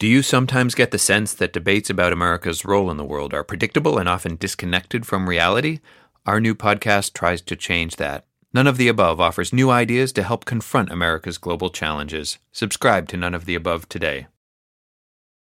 Do 0.00 0.06
you 0.06 0.22
sometimes 0.22 0.74
get 0.74 0.92
the 0.92 0.98
sense 0.98 1.34
that 1.34 1.52
debates 1.52 1.90
about 1.90 2.14
America's 2.14 2.64
role 2.64 2.90
in 2.90 2.96
the 2.96 3.04
world 3.04 3.34
are 3.34 3.44
predictable 3.44 3.98
and 3.98 4.08
often 4.08 4.36
disconnected 4.36 5.04
from 5.04 5.28
reality? 5.28 5.80
Our 6.24 6.40
new 6.40 6.54
podcast 6.54 7.12
tries 7.12 7.42
to 7.42 7.54
change 7.54 7.96
that. 7.96 8.24
None 8.54 8.66
of 8.66 8.78
the 8.78 8.88
Above 8.88 9.20
offers 9.20 9.52
new 9.52 9.68
ideas 9.68 10.10
to 10.14 10.22
help 10.22 10.46
confront 10.46 10.90
America's 10.90 11.36
global 11.36 11.68
challenges. 11.68 12.38
Subscribe 12.50 13.08
to 13.08 13.18
None 13.18 13.34
of 13.34 13.44
the 13.44 13.54
Above 13.54 13.90
today. 13.90 14.28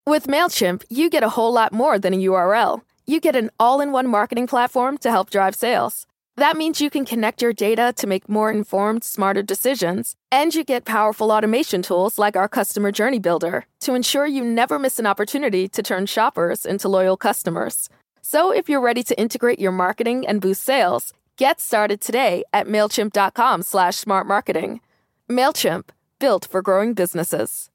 With 0.07 0.27
MailChimp, 0.27 0.85
you 0.91 1.09
get 1.09 1.23
a 1.23 1.31
whole 1.31 1.55
lot 1.55 1.73
more 1.73 1.99
than 1.99 2.13
a 2.13 2.19
URL. 2.19 2.83
You 3.07 3.21
get 3.21 3.35
an 3.35 3.51
all 3.59 3.81
in 3.81 3.91
one 3.91 4.07
marketing 4.07 4.49
platform 4.49 4.99
to 4.99 5.11
help 5.11 5.31
drive 5.31 5.55
sales. 5.55 6.07
That 6.43 6.57
means 6.57 6.81
you 6.81 6.91
can 6.91 7.05
connect 7.05 7.41
your 7.41 7.53
data 7.53 7.95
to 7.95 8.07
make 8.09 8.29
more 8.29 8.51
informed, 8.51 9.05
smarter 9.05 9.45
decisions. 9.45 10.17
And 10.33 10.53
you 10.53 10.65
get 10.65 10.85
powerful 10.85 11.31
automation 11.31 11.83
tools 11.83 12.19
like 12.19 12.35
our 12.35 12.49
Customer 12.49 12.91
Journey 12.91 13.21
Builder 13.21 13.65
to 13.83 13.95
ensure 13.95 14.27
you 14.27 14.43
never 14.43 14.77
miss 14.77 14.99
an 14.99 15.07
opportunity 15.07 15.69
to 15.69 15.85
turn 15.85 16.07
shoppers 16.07 16.67
into 16.67 16.89
loyal 16.89 17.17
customers. 17.17 17.89
So 18.23 18.51
if 18.51 18.69
you're 18.69 18.81
ready 18.81 19.05
to 19.05 19.17
integrate 19.17 19.61
your 19.61 19.71
marketing 19.71 20.27
and 20.27 20.41
boost 20.41 20.65
sales, 20.65 21.13
get 21.37 21.61
started 21.61 22.01
today 22.01 22.43
at 22.53 22.67
MailChimp.com 22.67 23.63
slash 23.63 23.95
smart 23.95 24.27
marketing. 24.27 24.81
MailChimp, 25.31 25.91
built 26.19 26.49
for 26.51 26.61
growing 26.61 26.93
businesses. 26.93 27.71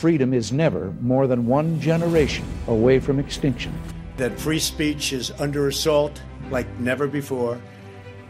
Freedom 0.00 0.32
is 0.32 0.52
never 0.52 0.92
more 1.02 1.26
than 1.26 1.44
one 1.44 1.78
generation 1.82 2.46
away 2.66 2.98
from 2.98 3.18
extinction. 3.18 3.78
That 4.16 4.40
free 4.40 4.58
speech 4.58 5.12
is 5.12 5.32
under 5.32 5.68
assault 5.68 6.22
like 6.50 6.66
never 6.78 7.06
before. 7.06 7.60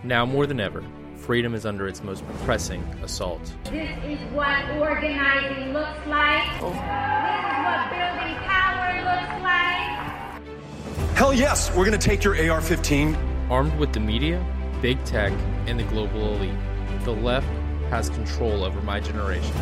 Now 0.03 0.27
more 0.27 0.47
than 0.47 0.61
ever, 0.61 0.85
freedom 1.17 1.55
is 1.55 1.67
under 1.67 1.89
its 1.89 2.03
most 2.03 2.25
pressing 2.45 2.83
assault. 3.03 3.43
This 3.65 3.91
is 4.05 4.19
what 4.33 4.69
organizing 4.79 5.73
looks 5.73 6.07
like. 6.07 6.43
Oh. 6.63 6.71
This 6.71 7.43
is 7.43 7.59
what 7.65 7.91
building 7.91 8.37
power 8.45 8.95
looks 9.05 9.43
like. 9.43 11.17
Hell 11.17 11.35
yes, 11.35 11.71
we're 11.71 11.85
going 11.85 11.99
to 11.99 12.09
take 12.09 12.23
your 12.23 12.51
AR 12.51 12.61
15. 12.61 13.17
Armed 13.49 13.77
with 13.79 13.93
the 13.93 14.01
media, 14.01 14.45
big 14.83 15.03
tech, 15.05 15.33
and 15.67 15.79
the 15.79 15.85
global 15.85 16.35
elite, 16.35 16.59
the 17.05 17.13
left 17.13 17.47
has 17.91 18.11
control 18.11 18.65
over 18.65 18.81
my 18.83 18.99
generation. 18.99 19.55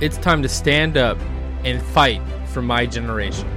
It's 0.00 0.16
time 0.16 0.42
to 0.42 0.48
stand 0.48 0.96
up 0.96 1.18
and 1.64 1.82
fight 1.82 2.22
for 2.48 2.62
my 2.62 2.86
generation. 2.86 3.48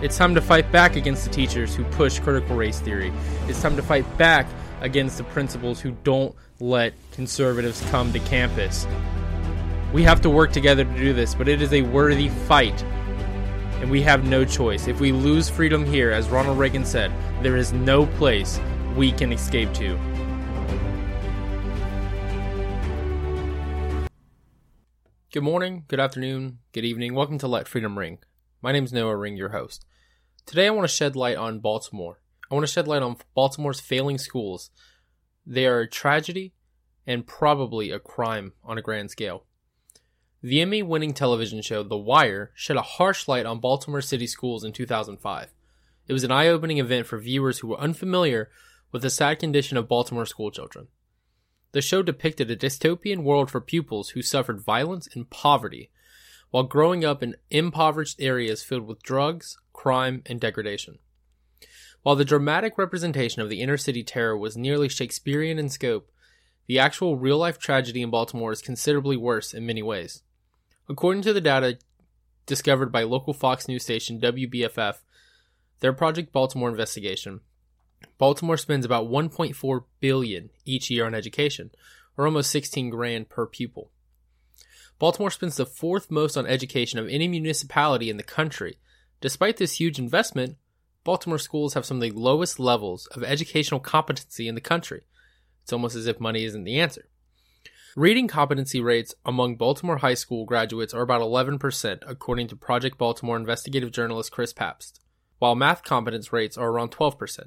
It's 0.00 0.16
time 0.16 0.32
to 0.36 0.40
fight 0.40 0.70
back 0.70 0.94
against 0.94 1.24
the 1.24 1.30
teachers 1.30 1.74
who 1.74 1.82
push 1.82 2.20
critical 2.20 2.54
race 2.54 2.78
theory. 2.78 3.12
It's 3.48 3.60
time 3.60 3.74
to 3.74 3.82
fight 3.82 4.04
back 4.16 4.46
against 4.80 5.18
the 5.18 5.24
principals 5.24 5.80
who 5.80 5.90
don't 6.04 6.32
let 6.60 6.94
conservatives 7.10 7.84
come 7.90 8.12
to 8.12 8.20
campus. 8.20 8.86
We 9.92 10.04
have 10.04 10.20
to 10.20 10.30
work 10.30 10.52
together 10.52 10.84
to 10.84 10.96
do 10.96 11.12
this, 11.12 11.34
but 11.34 11.48
it 11.48 11.60
is 11.60 11.72
a 11.72 11.82
worthy 11.82 12.28
fight. 12.28 12.80
And 13.80 13.90
we 13.90 14.00
have 14.02 14.24
no 14.24 14.44
choice. 14.44 14.86
If 14.86 15.00
we 15.00 15.10
lose 15.10 15.48
freedom 15.48 15.84
here, 15.84 16.12
as 16.12 16.28
Ronald 16.28 16.58
Reagan 16.58 16.84
said, 16.84 17.10
there 17.42 17.56
is 17.56 17.72
no 17.72 18.06
place 18.06 18.60
we 18.96 19.10
can 19.10 19.32
escape 19.32 19.74
to. 19.74 19.98
Good 25.32 25.42
morning, 25.42 25.86
good 25.88 25.98
afternoon, 25.98 26.60
good 26.72 26.84
evening. 26.84 27.14
Welcome 27.14 27.38
to 27.38 27.48
Let 27.48 27.66
Freedom 27.66 27.98
Ring. 27.98 28.18
My 28.62 28.70
name 28.70 28.84
is 28.84 28.92
Noah 28.92 29.16
Ring, 29.16 29.36
your 29.36 29.50
host. 29.50 29.84
Today 30.48 30.66
I 30.66 30.70
want 30.70 30.88
to 30.88 30.94
shed 30.94 31.14
light 31.14 31.36
on 31.36 31.58
Baltimore. 31.58 32.20
I 32.50 32.54
want 32.54 32.66
to 32.66 32.72
shed 32.72 32.88
light 32.88 33.02
on 33.02 33.18
Baltimore's 33.34 33.80
failing 33.80 34.16
schools. 34.16 34.70
They 35.44 35.66
are 35.66 35.80
a 35.80 35.86
tragedy 35.86 36.54
and 37.06 37.26
probably 37.26 37.90
a 37.90 37.98
crime 37.98 38.54
on 38.64 38.78
a 38.78 38.82
grand 38.82 39.10
scale. 39.10 39.44
The 40.40 40.62
Emmy 40.62 40.82
winning 40.82 41.12
television 41.12 41.60
show 41.60 41.82
The 41.82 41.98
Wire 41.98 42.50
shed 42.54 42.78
a 42.78 42.82
harsh 42.82 43.28
light 43.28 43.44
on 43.44 43.60
Baltimore 43.60 44.00
City 44.00 44.26
schools 44.26 44.64
in 44.64 44.72
2005. 44.72 45.52
It 46.06 46.12
was 46.14 46.24
an 46.24 46.32
eye 46.32 46.48
opening 46.48 46.78
event 46.78 47.06
for 47.06 47.18
viewers 47.18 47.58
who 47.58 47.68
were 47.68 47.80
unfamiliar 47.80 48.48
with 48.90 49.02
the 49.02 49.10
sad 49.10 49.40
condition 49.40 49.76
of 49.76 49.86
Baltimore 49.86 50.24
schoolchildren. 50.24 50.88
The 51.72 51.82
show 51.82 52.00
depicted 52.00 52.50
a 52.50 52.56
dystopian 52.56 53.22
world 53.22 53.50
for 53.50 53.60
pupils 53.60 54.10
who 54.10 54.22
suffered 54.22 54.64
violence 54.64 55.10
and 55.14 55.28
poverty 55.28 55.90
while 56.50 56.62
growing 56.62 57.04
up 57.04 57.22
in 57.22 57.36
impoverished 57.50 58.16
areas 58.18 58.62
filled 58.62 58.86
with 58.86 59.02
drugs, 59.02 59.58
crime, 59.78 60.22
and 60.26 60.40
degradation. 60.40 60.98
While 62.02 62.16
the 62.16 62.24
dramatic 62.24 62.76
representation 62.76 63.42
of 63.42 63.48
the 63.48 63.60
inner 63.60 63.76
city 63.76 64.02
terror 64.02 64.36
was 64.36 64.56
nearly 64.56 64.88
Shakespearean 64.88 65.56
in 65.56 65.68
scope, 65.68 66.10
the 66.66 66.80
actual 66.80 67.16
real 67.16 67.38
life 67.38 67.58
tragedy 67.58 68.02
in 68.02 68.10
Baltimore 68.10 68.50
is 68.50 68.60
considerably 68.60 69.16
worse 69.16 69.54
in 69.54 69.64
many 69.64 69.80
ways. 69.80 70.24
According 70.88 71.22
to 71.22 71.32
the 71.32 71.40
data 71.40 71.78
discovered 72.44 72.90
by 72.90 73.04
local 73.04 73.32
Fox 73.32 73.68
News 73.68 73.84
station 73.84 74.20
WBFF, 74.20 74.96
their 75.78 75.92
Project 75.92 76.32
Baltimore 76.32 76.70
investigation, 76.70 77.40
Baltimore 78.18 78.56
spends 78.56 78.84
about 78.84 79.08
1.4 79.08 79.84
billion 80.00 80.50
each 80.64 80.90
year 80.90 81.06
on 81.06 81.14
education, 81.14 81.70
or 82.16 82.26
almost 82.26 82.50
16 82.50 82.90
grand 82.90 83.28
per 83.28 83.46
pupil. 83.46 83.92
Baltimore 84.98 85.30
spends 85.30 85.56
the 85.56 85.66
fourth 85.66 86.10
most 86.10 86.36
on 86.36 86.48
education 86.48 86.98
of 86.98 87.06
any 87.08 87.28
municipality 87.28 88.10
in 88.10 88.16
the 88.16 88.24
country. 88.24 88.78
Despite 89.20 89.56
this 89.56 89.80
huge 89.80 89.98
investment, 89.98 90.56
Baltimore 91.04 91.38
schools 91.38 91.74
have 91.74 91.84
some 91.84 91.96
of 91.98 92.02
the 92.02 92.10
lowest 92.10 92.58
levels 92.60 93.06
of 93.08 93.24
educational 93.24 93.80
competency 93.80 94.46
in 94.46 94.54
the 94.54 94.60
country. 94.60 95.02
It's 95.62 95.72
almost 95.72 95.96
as 95.96 96.06
if 96.06 96.20
money 96.20 96.44
isn't 96.44 96.64
the 96.64 96.80
answer. 96.80 97.08
Reading 97.96 98.28
competency 98.28 98.80
rates 98.80 99.14
among 99.24 99.56
Baltimore 99.56 99.98
high 99.98 100.14
school 100.14 100.44
graduates 100.44 100.94
are 100.94 101.02
about 101.02 101.20
11%, 101.20 102.02
according 102.06 102.48
to 102.48 102.56
Project 102.56 102.96
Baltimore 102.96 103.36
investigative 103.36 103.90
journalist 103.90 104.30
Chris 104.30 104.52
Pabst, 104.52 105.00
while 105.38 105.54
math 105.54 105.82
competence 105.82 106.32
rates 106.32 106.56
are 106.56 106.68
around 106.68 106.92
12%. 106.92 107.40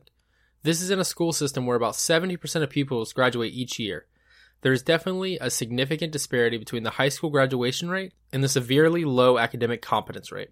This 0.64 0.82
is 0.82 0.92
in 0.92 1.00
a 1.00 1.06
school 1.06 1.32
system 1.32 1.66
where 1.66 1.78
about 1.78 1.94
70% 1.94 2.64
of 2.64 2.70
pupils 2.70 3.14
graduate 3.14 3.54
each 3.54 3.80
year, 3.80 4.08
there 4.62 4.74
is 4.74 4.84
definitely 4.84 5.38
a 5.42 5.50
significant 5.50 6.12
disparity 6.12 6.58
between 6.58 6.84
the 6.84 6.92
high 6.92 7.10
school 7.10 7.30
graduation 7.30 7.90
rate 7.90 8.14
and 8.32 8.44
the 8.44 8.50
severely 8.50 9.04
low 9.04 9.38
academic 9.38 9.82
competence 9.82 10.32
rate. 10.32 10.52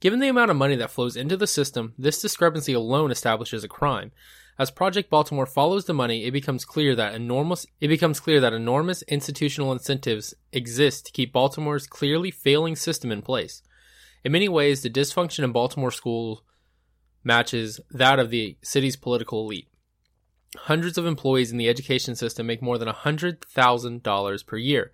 Given 0.00 0.18
the 0.18 0.28
amount 0.28 0.50
of 0.50 0.56
money 0.56 0.76
that 0.76 0.90
flows 0.90 1.14
into 1.14 1.36
the 1.36 1.46
system, 1.46 1.92
this 1.98 2.22
discrepancy 2.22 2.72
alone 2.72 3.10
establishes 3.10 3.62
a 3.62 3.68
crime. 3.68 4.12
As 4.58 4.70
Project 4.70 5.10
Baltimore 5.10 5.46
follows 5.46 5.84
the 5.84 5.92
money, 5.92 6.24
it 6.24 6.30
becomes 6.30 6.64
clear 6.64 6.96
that 6.96 7.14
enormous 7.14 7.66
it 7.80 7.88
becomes 7.88 8.18
clear 8.18 8.40
that 8.40 8.54
enormous 8.54 9.02
institutional 9.02 9.72
incentives 9.72 10.34
exist 10.52 11.06
to 11.06 11.12
keep 11.12 11.32
Baltimore's 11.32 11.86
clearly 11.86 12.30
failing 12.30 12.76
system 12.76 13.12
in 13.12 13.20
place. 13.20 13.62
In 14.24 14.32
many 14.32 14.48
ways, 14.48 14.82
the 14.82 14.90
dysfunction 14.90 15.44
in 15.44 15.52
Baltimore 15.52 15.90
schools 15.90 16.42
matches 17.22 17.80
that 17.90 18.18
of 18.18 18.30
the 18.30 18.56
city's 18.62 18.96
political 18.96 19.42
elite. 19.42 19.68
Hundreds 20.56 20.98
of 20.98 21.06
employees 21.06 21.52
in 21.52 21.58
the 21.58 21.68
education 21.68 22.16
system 22.16 22.46
make 22.46 22.62
more 22.62 22.78
than 22.78 22.88
$100,000 22.88 24.46
per 24.46 24.56
year 24.56 24.92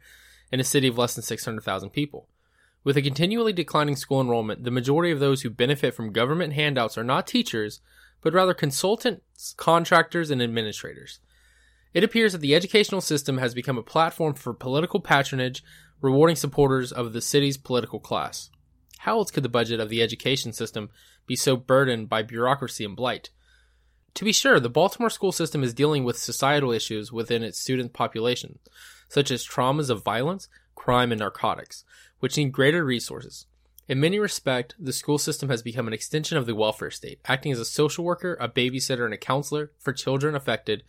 in 0.53 0.61
a 0.61 0.65
city 0.65 0.89
of 0.89 0.99
less 0.99 1.15
than 1.15 1.23
600,000 1.23 1.91
people. 1.91 2.29
With 2.87 2.97
a 2.97 3.03
continually 3.03 3.53
declining 3.53 3.97
school 3.97 4.21
enrollment, 4.21 4.63
the 4.63 4.71
majority 4.71 5.11
of 5.11 5.19
those 5.19 5.43
who 5.43 5.51
benefit 5.51 5.93
from 5.93 6.13
government 6.13 6.53
handouts 6.53 6.97
are 6.97 7.03
not 7.03 7.27
teachers, 7.27 7.81
but 8.23 8.33
rather 8.33 8.55
consultants, 8.55 9.55
contractors, 9.57 10.31
and 10.31 10.41
administrators. 10.41 11.19
It 11.93 12.05
appears 12.05 12.31
that 12.31 12.43
the 12.43 12.55
educational 12.55 13.01
system 13.01 13.39
has 13.39 13.55
become 13.57 13.77
a 13.77 13.83
platform 13.83 14.35
for 14.35 14.55
political 14.55 15.01
patronage, 15.01 15.65
rewarding 16.01 16.37
supporters 16.37 16.93
of 16.93 17.13
the 17.13 17.21
city's 17.21 17.57
political 17.57 17.99
class. 17.99 18.51
How 18.99 19.19
else 19.19 19.33
could 19.33 19.43
the 19.43 19.49
budget 19.49 19.81
of 19.81 19.89
the 19.89 20.01
education 20.01 20.53
system 20.53 20.91
be 21.27 21.35
so 21.35 21.57
burdened 21.57 22.09
by 22.09 22.23
bureaucracy 22.23 22.85
and 22.85 22.95
blight? 22.95 23.31
To 24.15 24.25
be 24.25 24.33
sure, 24.33 24.61
the 24.61 24.71
Baltimore 24.71 25.11
school 25.11 25.33
system 25.33 25.65
is 25.65 25.75
dealing 25.75 26.05
with 26.05 26.19
societal 26.19 26.71
issues 26.71 27.11
within 27.11 27.43
its 27.43 27.59
student 27.59 27.95
population, 27.95 28.61
such 29.09 29.33
as 29.33 29.45
traumas 29.45 29.91
of 29.91 30.05
violence, 30.05 30.49
crime, 30.77 31.11
and 31.11 31.19
narcotics, 31.19 31.85
which 32.21 32.37
need 32.37 32.53
greater 32.53 32.85
resources. 32.85 33.47
In 33.89 34.01
many 34.01 34.19
respects, 34.19 34.75
the 34.79 34.93
school 34.93 35.19
system 35.19 35.49
has 35.49 35.63
become 35.63 35.87
an 35.87 35.93
extension 35.93 36.37
of 36.37 36.47
the 36.47 36.55
welfare 36.55 36.91
state, 36.91 37.21
acting 37.27 37.53
as 37.53 37.61
a 37.61 37.65
social 37.65 38.05
worker, 38.05 38.37
a 38.41 38.49
babysitter, 38.49 39.05
and 39.05 39.15
a 39.15 39.19
counselor 39.19 39.71
for 39.79 39.93
children 39.93 40.35
affected 40.35 40.83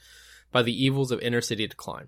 by 0.52 0.63
the 0.63 0.84
evils 0.84 1.12
of 1.12 1.19
inner 1.19 1.42
city 1.42 1.68
decline. 1.68 2.07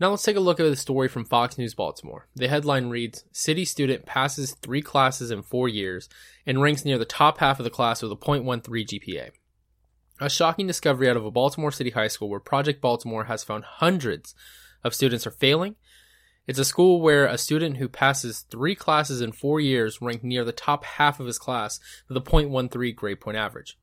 Now 0.00 0.10
let's 0.10 0.22
take 0.22 0.36
a 0.36 0.40
look 0.40 0.60
at 0.60 0.62
the 0.68 0.76
story 0.76 1.08
from 1.08 1.24
Fox 1.24 1.58
News 1.58 1.74
Baltimore. 1.74 2.28
The 2.36 2.46
headline 2.46 2.88
reads 2.88 3.24
City 3.32 3.64
student 3.64 4.06
passes 4.06 4.54
three 4.54 4.82
classes 4.82 5.32
in 5.32 5.42
four 5.42 5.68
years 5.68 6.08
and 6.46 6.62
ranks 6.62 6.84
near 6.84 6.98
the 6.98 7.04
top 7.04 7.38
half 7.38 7.58
of 7.58 7.64
the 7.64 7.70
class 7.70 8.00
with 8.00 8.12
a 8.12 8.16
0.13 8.16 8.62
GPA. 8.62 9.30
A 10.20 10.30
shocking 10.30 10.68
discovery 10.68 11.08
out 11.08 11.16
of 11.16 11.24
a 11.24 11.32
Baltimore 11.32 11.72
City 11.72 11.90
high 11.90 12.06
school 12.06 12.28
where 12.28 12.38
Project 12.38 12.80
Baltimore 12.80 13.24
has 13.24 13.42
found 13.42 13.64
hundreds 13.64 14.36
of 14.84 14.94
students 14.94 15.26
are 15.26 15.32
failing. 15.32 15.74
It's 16.48 16.58
a 16.58 16.64
school 16.64 17.02
where 17.02 17.26
a 17.26 17.36
student 17.36 17.76
who 17.76 17.90
passes 17.90 18.40
three 18.40 18.74
classes 18.74 19.20
in 19.20 19.32
four 19.32 19.60
years 19.60 20.00
ranked 20.00 20.24
near 20.24 20.44
the 20.44 20.50
top 20.52 20.82
half 20.82 21.20
of 21.20 21.26
his 21.26 21.38
class 21.38 21.78
with 22.08 22.16
a 22.16 22.22
0.13 22.22 22.96
grade 22.96 23.20
point 23.20 23.36
average. 23.36 23.78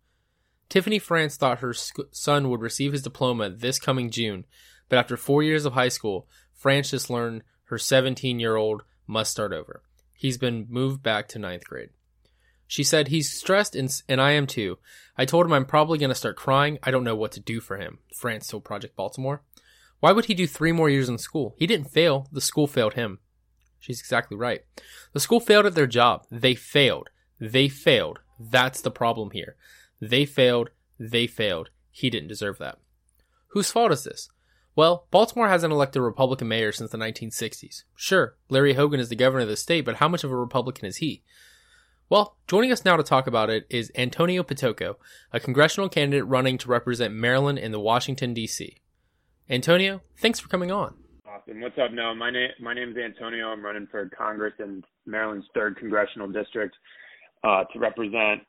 Tiffany 0.67 0.97
France 0.97 1.37
thought 1.37 1.59
her 1.59 1.75
son 1.75 2.49
would 2.49 2.61
receive 2.61 2.91
his 2.91 3.03
diploma 3.03 3.51
this 3.51 3.77
coming 3.77 4.09
June, 4.09 4.45
but 4.89 4.97
after 4.97 5.15
four 5.15 5.43
years 5.43 5.63
of 5.63 5.73
high 5.73 5.89
school, 5.89 6.27
France 6.55 6.89
just 6.89 7.07
learned 7.07 7.43
her 7.65 7.77
17 7.77 8.39
year 8.39 8.55
old 8.55 8.81
must 9.05 9.29
start 9.29 9.53
over. 9.53 9.83
He's 10.15 10.39
been 10.39 10.65
moved 10.67 11.03
back 11.03 11.27
to 11.29 11.39
ninth 11.39 11.65
grade. 11.65 11.89
She 12.65 12.83
said 12.83 13.09
he's 13.09 13.31
stressed 13.31 13.75
and, 13.75 13.91
and 14.09 14.19
I 14.19 14.31
am 14.31 14.47
too. 14.47 14.79
I 15.15 15.25
told 15.25 15.45
him 15.45 15.53
I'm 15.53 15.65
probably 15.65 15.99
going 15.99 16.09
to 16.09 16.15
start 16.15 16.35
crying. 16.35 16.79
I 16.81 16.89
don't 16.89 17.03
know 17.03 17.15
what 17.15 17.33
to 17.33 17.39
do 17.39 17.59
for 17.59 17.77
him. 17.77 17.99
France 18.15 18.47
told 18.47 18.63
Project 18.63 18.95
Baltimore. 18.95 19.43
Why 20.05 20.11
would 20.11 20.25
he 20.25 20.35
do 20.35 20.45
three 20.45 20.71
more 20.71 20.87
years 20.87 21.09
in 21.09 21.17
school? 21.17 21.55
He 21.57 21.65
didn't 21.65 21.89
fail. 21.89 22.27
The 22.31 22.39
school 22.39 22.67
failed 22.67 22.93
him. 22.93 23.17
She's 23.79 23.99
exactly 23.99 24.37
right. 24.37 24.61
The 25.13 25.19
school 25.19 25.39
failed 25.39 25.65
at 25.65 25.73
their 25.73 25.87
job. 25.87 26.27
They 26.29 26.53
failed. 26.53 27.09
They 27.39 27.69
failed. 27.69 28.19
That's 28.39 28.81
the 28.81 28.91
problem 28.91 29.31
here. 29.31 29.55
They 29.99 30.25
failed. 30.25 30.69
They 30.99 31.25
failed. 31.25 31.71
He 31.89 32.11
didn't 32.11 32.27
deserve 32.27 32.59
that. 32.59 32.77
Whose 33.47 33.71
fault 33.71 33.91
is 33.91 34.03
this? 34.03 34.29
Well, 34.75 35.07
Baltimore 35.09 35.49
hasn't 35.49 35.73
elected 35.73 36.01
a 36.01 36.03
Republican 36.03 36.49
mayor 36.49 36.71
since 36.71 36.91
the 36.91 36.99
1960s. 36.99 37.85
Sure, 37.95 38.35
Larry 38.47 38.75
Hogan 38.75 38.99
is 38.99 39.09
the 39.09 39.15
governor 39.15 39.41
of 39.41 39.49
the 39.49 39.57
state, 39.57 39.85
but 39.85 39.95
how 39.95 40.07
much 40.07 40.23
of 40.23 40.31
a 40.31 40.37
Republican 40.37 40.85
is 40.85 40.97
he? 40.97 41.23
Well, 42.11 42.37
joining 42.47 42.71
us 42.71 42.85
now 42.85 42.95
to 42.95 43.01
talk 43.01 43.25
about 43.25 43.49
it 43.49 43.65
is 43.71 43.91
Antonio 43.95 44.43
Pitocco, 44.43 44.97
a 45.33 45.39
congressional 45.39 45.89
candidate 45.89 46.27
running 46.27 46.59
to 46.59 46.69
represent 46.69 47.15
Maryland 47.15 47.57
in 47.57 47.71
the 47.71 47.79
Washington, 47.79 48.35
D.C. 48.35 48.83
Antonio, 49.49 50.01
thanks 50.17 50.39
for 50.39 50.47
coming 50.47 50.71
on. 50.71 50.95
Awesome. 51.27 51.61
What's 51.61 51.77
up, 51.77 51.91
Noah? 51.91 52.15
My 52.15 52.31
name 52.31 52.49
my 52.59 52.73
name's 52.73 52.97
Antonio. 52.97 53.47
I'm 53.49 53.63
running 53.63 53.87
for 53.91 54.09
Congress 54.17 54.53
in 54.59 54.83
Maryland's 55.05 55.45
third 55.53 55.77
congressional 55.77 56.27
district 56.27 56.75
uh, 57.43 57.63
to 57.73 57.79
represent 57.79 58.41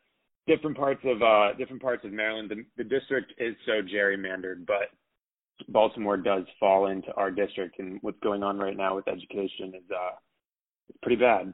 different 0.47 0.77
parts 0.77 1.01
of 1.05 1.23
uh, 1.23 1.55
different 1.59 1.83
parts 1.83 2.05
of 2.05 2.13
Maryland. 2.13 2.51
The, 2.51 2.65
the 2.83 2.89
district 2.89 3.35
is 3.39 3.55
so 3.67 3.83
gerrymandered, 3.83 4.67
but 4.67 4.91
Baltimore 5.69 6.17
does 6.17 6.45
fall 6.61 6.87
into 6.87 7.13
our 7.15 7.31
district, 7.31 7.79
and 7.79 7.99
what's 8.03 8.21
going 8.21 8.43
on 8.43 8.59
right 8.59 8.77
now 8.77 8.97
with 8.97 9.09
education 9.09 9.73
is 9.75 9.91
uh, 9.91 10.15
it's 10.89 10.99
pretty 11.03 11.17
bad. 11.17 11.53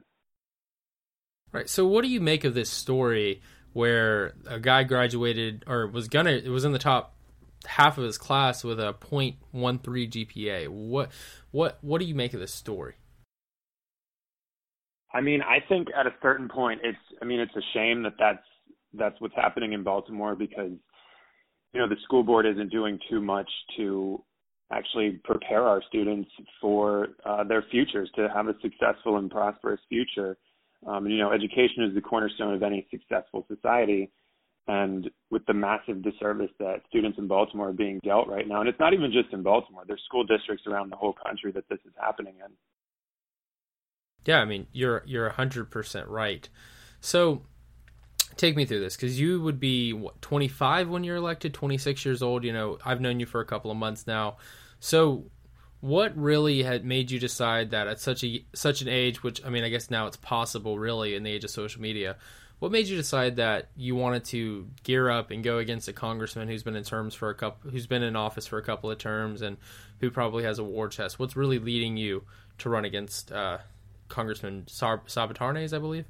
Right. 1.51 1.69
So, 1.69 1.85
what 1.85 2.03
do 2.03 2.09
you 2.09 2.21
make 2.21 2.43
of 2.43 2.53
this 2.53 2.69
story 2.69 3.41
where 3.73 4.33
a 4.47 4.59
guy 4.59 4.83
graduated 4.83 5.63
or 5.67 5.87
was 5.87 6.07
gonna 6.07 6.31
it 6.31 6.49
was 6.49 6.63
in 6.63 6.71
the 6.71 6.79
top 6.79 7.12
half 7.65 7.97
of 7.97 8.03
his 8.03 8.17
class 8.17 8.63
with 8.63 8.79
a 8.79 8.93
.13 8.93 9.37
GPA? 9.61 10.67
What 10.67 11.11
what 11.51 11.77
what 11.81 11.99
do 11.99 12.05
you 12.05 12.15
make 12.15 12.33
of 12.33 12.39
this 12.39 12.53
story? 12.53 12.95
I 15.13 15.21
mean, 15.21 15.41
I 15.41 15.59
think 15.67 15.89
at 15.97 16.07
a 16.07 16.13
certain 16.21 16.49
point, 16.49 16.81
it's 16.83 16.97
I 17.21 17.25
mean, 17.25 17.39
it's 17.39 17.55
a 17.55 17.61
shame 17.73 18.03
that 18.03 18.13
that's 18.19 18.45
that's 18.93 19.19
what's 19.19 19.35
happening 19.35 19.73
in 19.73 19.83
Baltimore 19.83 20.35
because 20.35 20.71
you 21.73 21.79
know 21.79 21.87
the 21.87 21.97
school 22.03 22.23
board 22.23 22.45
isn't 22.45 22.71
doing 22.71 22.99
too 23.09 23.21
much 23.21 23.49
to 23.77 24.23
actually 24.71 25.19
prepare 25.23 25.67
our 25.67 25.83
students 25.87 26.29
for 26.59 27.09
uh, 27.25 27.43
their 27.43 27.63
futures 27.69 28.09
to 28.15 28.27
have 28.33 28.47
a 28.47 28.55
successful 28.61 29.17
and 29.17 29.29
prosperous 29.29 29.81
future 29.89 30.37
um, 30.85 31.07
you 31.07 31.17
know, 31.17 31.31
education 31.31 31.83
is 31.83 31.95
the 31.95 32.01
cornerstone 32.01 32.53
of 32.53 32.63
any 32.63 32.87
successful 32.91 33.45
society. 33.47 34.11
And 34.67 35.09
with 35.29 35.45
the 35.45 35.53
massive 35.53 36.01
disservice 36.01 36.51
that 36.59 36.81
students 36.87 37.17
in 37.17 37.27
Baltimore 37.27 37.69
are 37.69 37.73
being 37.73 37.99
dealt 38.03 38.29
right 38.29 38.47
now, 38.47 38.61
and 38.61 38.69
it's 38.69 38.79
not 38.79 38.93
even 38.93 39.11
just 39.11 39.33
in 39.33 39.43
Baltimore, 39.43 39.83
there's 39.85 40.01
school 40.05 40.23
districts 40.23 40.65
around 40.67 40.89
the 40.89 40.95
whole 40.95 41.13
country 41.13 41.51
that 41.51 41.67
this 41.69 41.79
is 41.85 41.91
happening 41.99 42.35
in. 42.45 42.51
Yeah, 44.25 44.39
I 44.39 44.45
mean, 44.45 44.67
you're 44.71 45.03
you're 45.05 45.29
100% 45.29 46.05
right. 46.07 46.47
So, 47.01 47.41
take 48.37 48.55
me 48.55 48.63
through 48.63 48.79
this 48.79 48.95
because 48.95 49.19
you 49.19 49.41
would 49.41 49.59
be 49.59 49.91
what 49.91 50.21
25 50.21 50.87
when 50.87 51.03
you're 51.03 51.17
elected, 51.17 51.53
26 51.53 52.05
years 52.05 52.23
old. 52.23 52.45
You 52.45 52.53
know, 52.53 52.77
I've 52.85 53.01
known 53.01 53.19
you 53.19 53.25
for 53.25 53.41
a 53.41 53.45
couple 53.45 53.69
of 53.69 53.75
months 53.75 54.07
now. 54.07 54.37
So, 54.79 55.25
what 55.81 56.15
really 56.17 56.63
had 56.63 56.85
made 56.85 57.11
you 57.11 57.19
decide 57.19 57.71
that 57.71 57.89
at 57.89 57.99
such 57.99 58.23
a 58.23 58.45
such 58.55 58.81
an 58.81 58.87
age 58.87 59.21
which 59.21 59.43
i 59.45 59.49
mean 59.49 59.65
i 59.65 59.69
guess 59.69 59.91
now 59.91 60.07
it's 60.07 60.15
possible 60.15 60.79
really 60.79 61.13
in 61.13 61.23
the 61.23 61.29
age 61.29 61.43
of 61.43 61.49
social 61.49 61.81
media 61.81 62.15
what 62.63 62.71
made 62.71 62.87
you 62.87 62.95
decide 62.95 63.35
that 63.35 63.67
you 63.75 63.93
wanted 63.93 64.23
to 64.23 64.65
gear 64.83 65.09
up 65.09 65.31
and 65.31 65.43
go 65.43 65.57
against 65.57 65.89
a 65.89 65.91
congressman 65.91 66.47
who's 66.47 66.63
been 66.63 66.77
in 66.77 66.83
terms 66.85 67.13
for 67.13 67.29
a 67.29 67.35
couple 67.35 67.69
who's 67.69 67.87
been 67.87 68.03
in 68.03 68.15
office 68.15 68.47
for 68.47 68.57
a 68.57 68.63
couple 68.63 68.89
of 68.89 68.97
terms 68.97 69.41
and 69.41 69.57
who 69.99 70.09
probably 70.09 70.45
has 70.45 70.59
a 70.59 70.63
war 70.63 70.87
chest? 70.87 71.19
What's 71.19 71.35
really 71.35 71.59
leading 71.59 71.97
you 71.97 72.23
to 72.59 72.69
run 72.69 72.85
against 72.85 73.33
uh, 73.33 73.57
congressman 74.07 74.63
Sar- 74.67 75.03
Sabataarnes 75.07 75.73
i 75.73 75.77
believe? 75.77 76.05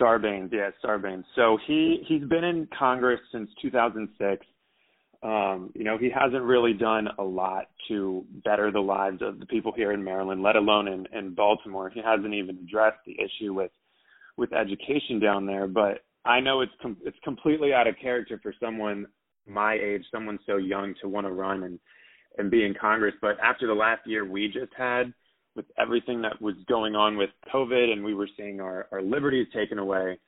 Sarbanes 0.00 0.50
yeah 0.50 0.70
sarbanes. 0.82 1.24
So 1.34 1.58
he 1.66 2.02
he's 2.08 2.24
been 2.24 2.44
in 2.44 2.66
congress 2.78 3.20
since 3.32 3.50
2006 3.60 4.46
um, 5.22 5.72
you 5.74 5.84
know, 5.84 5.96
he 5.96 6.10
hasn't 6.10 6.42
really 6.42 6.74
done 6.74 7.08
a 7.18 7.22
lot 7.22 7.68
to 7.88 8.24
better 8.44 8.70
the 8.70 8.80
lives 8.80 9.22
of 9.22 9.40
the 9.40 9.46
people 9.46 9.72
here 9.72 9.92
in 9.92 10.04
Maryland, 10.04 10.42
let 10.42 10.54
alone 10.54 10.86
in, 10.86 11.06
in 11.18 11.34
Baltimore. 11.34 11.88
He 11.88 12.02
hasn't 12.02 12.34
even 12.34 12.58
addressed 12.58 12.98
the 13.06 13.16
issue 13.18 13.54
with 13.54 13.70
with 14.36 14.52
education 14.52 15.20
down 15.20 15.46
there. 15.46 15.66
But 15.66 16.04
I 16.24 16.40
know 16.40 16.60
it's 16.60 16.72
com- 16.80 16.98
it's 17.04 17.18
completely 17.24 17.72
out 17.72 17.86
of 17.86 17.94
character 18.00 18.38
for 18.42 18.54
someone 18.60 19.06
my 19.46 19.74
age, 19.74 20.02
someone 20.10 20.38
so 20.46 20.56
young, 20.56 20.94
to 21.02 21.08
want 21.08 21.26
to 21.26 21.32
run 21.32 21.64
and 21.64 21.78
and 22.38 22.50
be 22.50 22.64
in 22.64 22.74
Congress. 22.74 23.14
But 23.20 23.38
after 23.42 23.66
the 23.66 23.74
last 23.74 24.06
year 24.06 24.24
we 24.24 24.48
just 24.48 24.72
had, 24.76 25.12
with 25.54 25.66
everything 25.78 26.22
that 26.22 26.40
was 26.40 26.54
going 26.68 26.96
on 26.96 27.16
with 27.16 27.30
COVID, 27.52 27.92
and 27.92 28.04
we 28.04 28.14
were 28.14 28.28
seeing 28.36 28.60
our 28.60 28.88
our 28.92 29.02
liberties 29.02 29.46
taken 29.54 29.78
away 29.78 30.18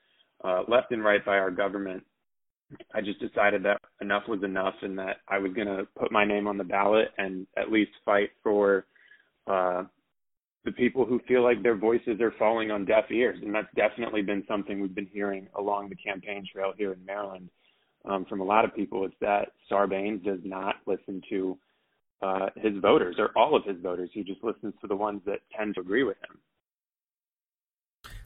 uh, 0.45 0.63
left 0.69 0.93
and 0.93 1.03
right 1.05 1.25
by 1.25 1.39
our 1.39 1.51
government 1.51 2.05
I 2.93 3.01
just 3.01 3.21
decided 3.21 3.63
that 3.65 3.81
enough 4.01 4.25
was 4.29 4.43
enough 4.43 4.75
and 4.83 4.99
that 4.99 5.19
I 5.29 5.39
was 5.39 5.53
going 5.53 5.69
to 5.69 5.87
put 5.99 6.11
my 6.11 6.25
name 6.25 6.47
on 6.47 6.59
the 6.59 6.65
ballot 6.65 7.09
and 7.19 7.47
at 7.57 7.71
least 7.71 7.93
fight 8.05 8.31
for 8.43 8.87
uh, 9.47 9.85
the 10.67 10.73
people 10.73 11.07
who 11.07 11.21
feel 11.29 11.43
like 11.43 11.63
their 11.63 11.77
voices 11.77 12.21
are 12.21 12.35
falling 12.39 12.73
on 12.73 12.85
deaf 12.85 13.05
ears. 13.11 13.39
And 13.41 13.55
that's 13.55 13.73
definitely 13.77 14.21
been 14.21 14.45
something 14.49 14.81
we've 14.81 14.95
been 14.95 15.07
hearing 15.07 15.47
along 15.57 15.89
the 15.89 15.95
campaign 15.95 16.45
trail 16.53 16.73
here 16.77 16.93
in 16.93 17.07
Maryland 17.07 17.49
um, 18.05 18.27
from 18.27 18.41
a 18.41 18.45
lot 18.45 18.65
of 18.65 18.75
people. 18.75 19.05
It's 19.07 19.15
that 19.21 19.53
Sarbanes 19.71 20.25
does 20.25 20.41
not 20.45 20.75
listen 20.85 21.23
to 21.31 21.57
uh, 22.21 22.49
his 22.57 22.73
voters 22.83 23.15
or 23.19 23.31
all 23.37 23.55
of 23.55 23.65
his 23.65 23.77
voters. 23.81 24.11
He 24.13 24.25
just 24.25 24.43
listens 24.43 24.75
to 24.81 24.89
the 24.89 24.97
ones 24.97 25.21
that 25.25 25.39
tend 25.57 25.77
to 25.77 25.81
agree 25.81 26.03
with 26.03 26.17
him. 26.29 26.37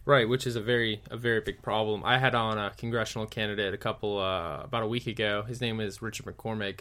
Right, 0.07 0.27
which 0.27 0.47
is 0.47 0.57
a 0.57 0.63
very 0.63 1.03
a 1.11 1.17
very 1.19 1.43
big 1.43 1.61
problem. 1.61 2.03
I 2.05 2.19
had 2.19 2.35
on 2.35 2.57
a 2.57 2.71
congressional 2.71 3.27
candidate 3.27 3.75
a 3.75 3.77
couple 3.77 4.19
uh, 4.19 4.63
about 4.63 4.83
a 4.83 4.87
week 4.87 5.07
ago. 5.07 5.43
His 5.43 5.61
name 5.61 5.79
is 5.79 6.01
Richard 6.01 6.25
McCormick. 6.25 6.81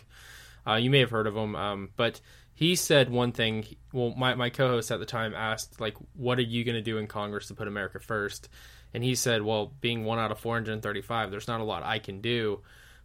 Uh, 0.65 0.75
you 0.75 0.89
may 0.89 0.99
have 0.99 1.09
heard 1.09 1.27
of 1.27 1.35
him, 1.35 1.53
um, 1.55 1.89
but 1.97 2.21
he 2.59 2.75
said 2.75 3.09
one 3.09 3.31
thing. 3.31 3.65
Well, 3.93 4.13
my 4.17 4.35
my 4.35 4.49
co-host 4.49 4.91
at 4.91 4.99
the 4.99 5.05
time 5.05 5.33
asked 5.33 5.79
like, 5.79 5.95
"What 6.13 6.37
are 6.39 6.41
you 6.41 6.65
going 6.65 6.75
to 6.75 6.81
do 6.81 6.97
in 6.97 7.07
Congress 7.07 7.47
to 7.47 7.53
put 7.53 7.69
America 7.69 8.01
first? 8.01 8.49
And 8.93 9.01
he 9.01 9.15
said, 9.15 9.43
"Well, 9.43 9.71
being 9.79 10.03
one 10.03 10.19
out 10.19 10.29
of 10.29 10.39
435, 10.39 11.31
there's 11.31 11.47
not 11.47 11.61
a 11.61 11.63
lot 11.63 11.83
I 11.83 11.99
can 11.99 12.19
do." 12.19 12.59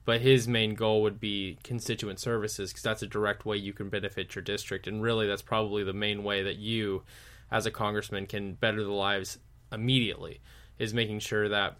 But 0.04 0.23
his 0.23 0.49
main 0.49 0.75
goal 0.75 1.02
would 1.02 1.20
be 1.20 1.61
constituent 1.62 2.18
services 2.18 2.70
because 2.70 2.82
that's 2.82 3.02
a 3.04 3.06
direct 3.06 3.46
way 3.46 3.56
you 3.56 3.73
can 3.73 3.90
benefit 3.90 4.34
your 4.34 4.42
district, 4.42 4.88
and 4.88 5.00
really, 5.00 5.28
that's 5.28 5.40
probably 5.40 5.84
the 5.84 5.92
main 5.92 6.25
way 6.25 6.42
that 6.42 6.56
you, 6.56 7.04
as 7.49 7.64
a 7.64 7.70
congressman, 7.70 8.26
can 8.26 8.54
better 8.54 8.82
the 8.82 8.90
lives 8.90 9.38
immediately 9.70 10.40
is 10.80 10.92
making 10.92 11.20
sure 11.20 11.49
that 11.49 11.76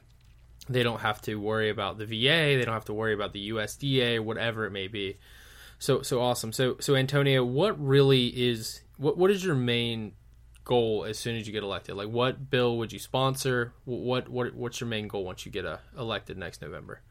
they 0.69 0.85
don't 0.85 1.01
have 1.01 1.21
to 1.23 1.35
worry 1.41 1.71
about 1.71 1.99
the 1.99 2.07
VA, 2.07 2.57
they 2.57 2.65
don't 2.65 2.73
have 2.73 2.85
to 2.85 2.95
worry 2.95 3.15
about 3.15 3.33
the 3.33 3.51
USDA, 3.51 4.21
whatever 4.21 4.65
it 4.65 4.71
may 4.71 4.87
be. 4.87 5.19
So 5.85 6.01
so 6.01 6.23
awesome. 6.23 6.51
So 6.55 6.77
so 6.81 6.97
Antonio, 6.97 7.45
what 7.45 7.79
really 7.79 8.29
is 8.29 8.81
what 8.97 9.19
what 9.19 9.31
is 9.31 9.45
your 9.45 9.55
main 9.55 10.13
goal 10.65 11.05
as 11.05 11.19
soon 11.19 11.37
as 11.37 11.47
you 11.47 11.53
get 11.53 11.63
elected? 11.63 11.95
Like 11.95 12.09
what 12.09 12.49
bill 12.49 12.79
would 12.79 12.91
you 12.91 12.99
sponsor? 12.99 13.75
What 13.85 14.31
what 14.31 14.55
what's 14.55 14.81
your 14.81 14.89
main 14.89 15.09
goal 15.09 15.27
once 15.27 15.45
you 15.45 15.53
get 15.53 15.67
uh, 15.67 15.77
elected 15.99 16.39
next 16.39 16.63
November? 16.63 17.03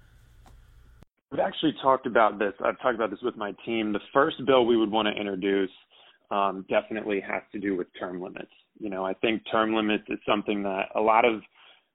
We've 1.31 1.39
actually 1.39 1.75
talked 1.83 2.07
about 2.07 2.39
this. 2.39 2.53
I've 2.65 2.79
talked 2.81 2.95
about 2.95 3.11
this 3.11 3.19
with 3.21 3.37
my 3.37 3.53
team. 3.63 3.93
The 3.93 3.99
first 4.11 4.43
bill 4.47 4.65
we 4.65 4.75
would 4.75 4.89
want 4.89 5.07
to 5.07 5.21
introduce 5.21 5.69
um, 6.31 6.65
definitely 6.67 7.21
has 7.21 7.43
to 7.51 7.59
do 7.59 7.77
with 7.77 7.85
term 7.99 8.23
limits. 8.23 8.51
You 8.79 8.89
know, 8.89 9.05
I 9.05 9.13
think 9.13 9.43
term 9.51 9.75
limits 9.75 10.05
is 10.09 10.17
something 10.27 10.63
that 10.63 10.87
a 10.95 10.99
lot 10.99 11.25
of 11.25 11.43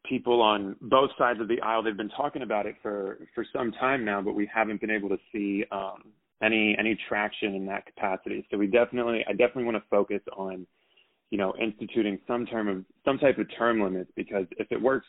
people 0.09 0.41
on 0.41 0.77
both 0.83 1.11
sides 1.19 1.41
of 1.41 1.49
the 1.49 1.61
aisle 1.61 1.83
they've 1.83 1.97
been 1.97 2.09
talking 2.11 2.43
about 2.43 2.67
it 2.67 2.77
for 2.81 3.19
for 3.35 3.45
some 3.53 3.73
time 3.73 4.05
now, 4.05 4.23
but 4.23 4.37
we 4.37 4.49
haven't 4.55 4.81
been 4.81 4.93
able 4.93 5.09
to 5.09 5.19
see 5.33 5.65
um, 5.73 6.13
any 6.42 6.76
any 6.78 6.97
traction 7.09 7.54
in 7.54 7.66
that 7.66 7.87
capacity. 7.87 8.47
So 8.50 8.59
we 8.59 8.66
definitely, 8.66 9.25
I 9.28 9.33
definitely 9.33 9.64
want 9.64 9.76
to 9.76 9.85
focus 9.90 10.21
on, 10.37 10.66
you 11.30 11.38
know, 11.38 11.54
instituting 11.61 12.18
some 12.26 12.47
term 12.47 12.68
of 12.68 12.85
some 13.04 13.18
type 13.18 13.38
of 13.38 13.47
term 13.57 13.83
limits 13.83 14.11
because 14.16 14.47
if 14.59 14.71
it 14.71 14.80
works 14.80 15.07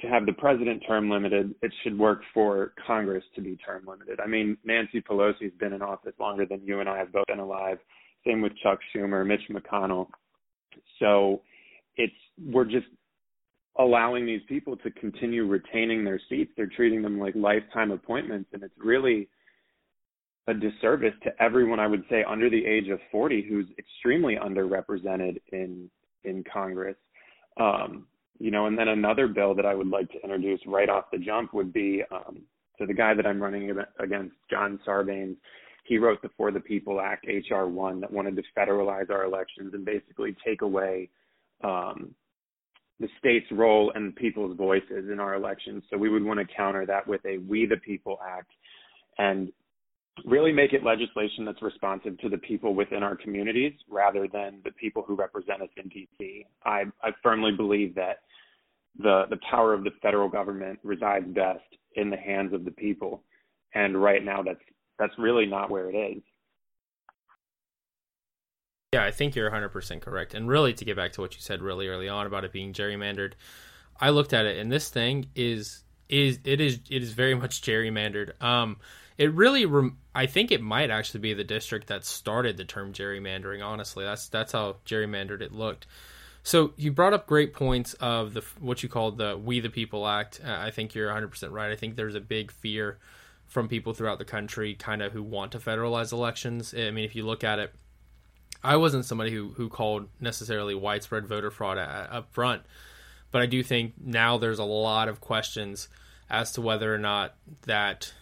to 0.00 0.06
have 0.06 0.26
the 0.26 0.32
president 0.32 0.82
term 0.86 1.10
limited, 1.10 1.54
it 1.62 1.72
should 1.82 1.98
work 1.98 2.22
for 2.32 2.72
Congress 2.86 3.24
to 3.34 3.40
be 3.40 3.56
term 3.56 3.84
limited. 3.86 4.20
I 4.20 4.26
mean, 4.26 4.56
Nancy 4.64 5.00
Pelosi's 5.00 5.52
been 5.58 5.72
in 5.72 5.82
office 5.82 6.14
longer 6.18 6.46
than 6.46 6.62
you 6.64 6.80
and 6.80 6.88
I 6.88 6.98
have 6.98 7.12
both 7.12 7.26
been 7.26 7.38
alive. 7.38 7.78
Same 8.26 8.42
with 8.42 8.52
Chuck 8.62 8.78
Schumer, 8.94 9.26
Mitch 9.26 9.40
McConnell. 9.50 10.08
So 10.98 11.42
it's 11.96 12.12
we're 12.46 12.64
just 12.64 12.86
allowing 13.78 14.26
these 14.26 14.42
people 14.48 14.76
to 14.76 14.90
continue 14.90 15.46
retaining 15.46 16.04
their 16.04 16.20
seats. 16.28 16.52
They're 16.56 16.66
treating 16.66 17.02
them 17.02 17.18
like 17.18 17.34
lifetime 17.34 17.90
appointments, 17.90 18.50
and 18.52 18.62
it's 18.62 18.74
really 18.76 19.28
a 20.48 20.54
disservice 20.54 21.14
to 21.22 21.42
everyone 21.42 21.78
I 21.78 21.86
would 21.86 22.04
say 22.10 22.24
under 22.28 22.50
the 22.50 22.64
age 22.64 22.88
of 22.88 22.98
40 23.12 23.46
who's 23.48 23.66
extremely 23.78 24.36
underrepresented 24.36 25.40
in 25.52 25.90
in 26.24 26.44
Congress. 26.52 26.96
Um, 27.58 28.06
you 28.38 28.50
know, 28.50 28.66
and 28.66 28.78
then 28.78 28.88
another 28.88 29.28
bill 29.28 29.54
that 29.54 29.66
I 29.66 29.74
would 29.74 29.88
like 29.88 30.10
to 30.12 30.22
introduce 30.22 30.60
right 30.66 30.88
off 30.88 31.10
the 31.12 31.18
jump 31.18 31.52
would 31.52 31.72
be 31.72 32.02
um, 32.10 32.42
so 32.80 32.86
the 32.86 32.94
guy 32.94 33.12
that 33.12 33.26
I'm 33.26 33.40
running 33.40 33.70
against, 34.00 34.34
John 34.50 34.80
Sarbanes, 34.86 35.36
he 35.84 35.98
wrote 35.98 36.22
the 36.22 36.30
For 36.36 36.50
the 36.50 36.60
People 36.60 36.98
Act, 36.98 37.26
HR 37.26 37.66
1, 37.66 38.00
that 38.00 38.10
wanted 38.10 38.36
to 38.36 38.42
federalize 38.56 39.10
our 39.10 39.24
elections 39.24 39.74
and 39.74 39.84
basically 39.84 40.34
take 40.44 40.62
away 40.62 41.10
um, 41.62 42.14
the 42.98 43.08
state's 43.18 43.50
role 43.52 43.92
and 43.94 44.16
people's 44.16 44.56
voices 44.56 45.10
in 45.12 45.20
our 45.20 45.34
elections. 45.34 45.82
So 45.90 45.98
we 45.98 46.08
would 46.08 46.24
want 46.24 46.40
to 46.40 46.54
counter 46.54 46.86
that 46.86 47.06
with 47.06 47.20
a 47.26 47.36
We 47.38 47.66
the 47.66 47.76
People 47.76 48.18
Act 48.26 48.50
and 49.18 49.52
really 50.24 50.52
make 50.52 50.72
it 50.72 50.84
legislation 50.84 51.44
that's 51.44 51.62
responsive 51.62 52.18
to 52.18 52.28
the 52.28 52.38
people 52.38 52.74
within 52.74 53.02
our 53.02 53.16
communities 53.16 53.72
rather 53.88 54.28
than 54.28 54.60
the 54.64 54.72
people 54.72 55.02
who 55.06 55.14
represent 55.14 55.62
us 55.62 55.68
in 55.76 55.88
DC. 55.88 56.46
I, 56.64 56.84
I 57.02 57.10
firmly 57.22 57.52
believe 57.56 57.94
that 57.94 58.18
the 58.98 59.24
the 59.30 59.38
power 59.48 59.72
of 59.72 59.84
the 59.84 59.92
federal 60.02 60.28
government 60.28 60.78
resides 60.82 61.26
best 61.28 61.62
in 61.94 62.10
the 62.10 62.16
hands 62.16 62.52
of 62.52 62.64
the 62.64 62.72
people, 62.72 63.22
and 63.74 64.00
right 64.00 64.24
now 64.24 64.42
that's 64.42 64.60
that's 64.98 65.14
really 65.18 65.46
not 65.46 65.70
where 65.70 65.88
it 65.88 65.94
is. 65.94 66.22
Yeah, 68.92 69.04
I 69.04 69.12
think 69.12 69.36
you're 69.36 69.50
100% 69.50 70.00
correct. 70.00 70.34
And 70.34 70.48
really, 70.48 70.74
to 70.74 70.84
get 70.84 70.96
back 70.96 71.12
to 71.12 71.20
what 71.20 71.34
you 71.34 71.40
said 71.40 71.62
really 71.62 71.86
early 71.86 72.08
on 72.08 72.26
about 72.26 72.44
it 72.44 72.52
being 72.52 72.72
gerrymandered, 72.72 73.34
I 74.00 74.10
looked 74.10 74.32
at 74.32 74.46
it, 74.46 74.58
and 74.58 74.70
this 74.72 74.88
thing 74.88 75.26
is 75.36 75.84
is 76.08 76.40
it 76.44 76.60
is 76.60 76.80
it 76.90 77.02
is 77.02 77.12
very 77.12 77.34
much 77.34 77.62
gerrymandered. 77.62 78.40
Um, 78.42 78.78
it 79.20 79.34
really, 79.34 79.66
rem- 79.66 79.98
I 80.14 80.24
think 80.24 80.50
it 80.50 80.62
might 80.62 80.90
actually 80.90 81.20
be 81.20 81.34
the 81.34 81.44
district 81.44 81.88
that 81.88 82.06
started 82.06 82.56
the 82.56 82.64
term 82.64 82.94
gerrymandering. 82.94 83.62
Honestly, 83.62 84.02
that's 84.02 84.30
that's 84.30 84.52
how 84.52 84.76
gerrymandered 84.86 85.42
it 85.42 85.52
looked. 85.52 85.86
So 86.42 86.72
you 86.78 86.90
brought 86.90 87.12
up 87.12 87.26
great 87.26 87.52
points 87.52 87.92
of 88.00 88.32
the 88.32 88.42
what 88.60 88.82
you 88.82 88.88
called 88.88 89.18
the 89.18 89.36
"We 89.36 89.60
the 89.60 89.68
People 89.68 90.08
Act." 90.08 90.40
Uh, 90.42 90.56
I 90.58 90.70
think 90.70 90.94
you're 90.94 91.08
100 91.08 91.28
percent 91.28 91.52
right. 91.52 91.70
I 91.70 91.76
think 91.76 91.96
there's 91.96 92.14
a 92.14 92.20
big 92.20 92.50
fear 92.50 92.96
from 93.46 93.68
people 93.68 93.92
throughout 93.92 94.18
the 94.18 94.24
country, 94.24 94.74
kind 94.74 95.02
of 95.02 95.12
who 95.12 95.22
want 95.22 95.52
to 95.52 95.58
federalize 95.58 96.12
elections. 96.12 96.72
I 96.72 96.90
mean, 96.90 97.04
if 97.04 97.14
you 97.14 97.26
look 97.26 97.44
at 97.44 97.58
it, 97.58 97.74
I 98.64 98.76
wasn't 98.76 99.04
somebody 99.04 99.32
who 99.32 99.50
who 99.50 99.68
called 99.68 100.08
necessarily 100.18 100.74
widespread 100.74 101.26
voter 101.26 101.50
fraud 101.50 101.76
at, 101.76 102.10
up 102.10 102.32
front, 102.32 102.62
but 103.30 103.42
I 103.42 103.46
do 103.46 103.62
think 103.62 103.92
now 104.02 104.38
there's 104.38 104.58
a 104.58 104.64
lot 104.64 105.10
of 105.10 105.20
questions 105.20 105.88
as 106.30 106.52
to 106.52 106.62
whether 106.62 106.94
or 106.94 106.98
not 106.98 107.34
that 107.66 108.14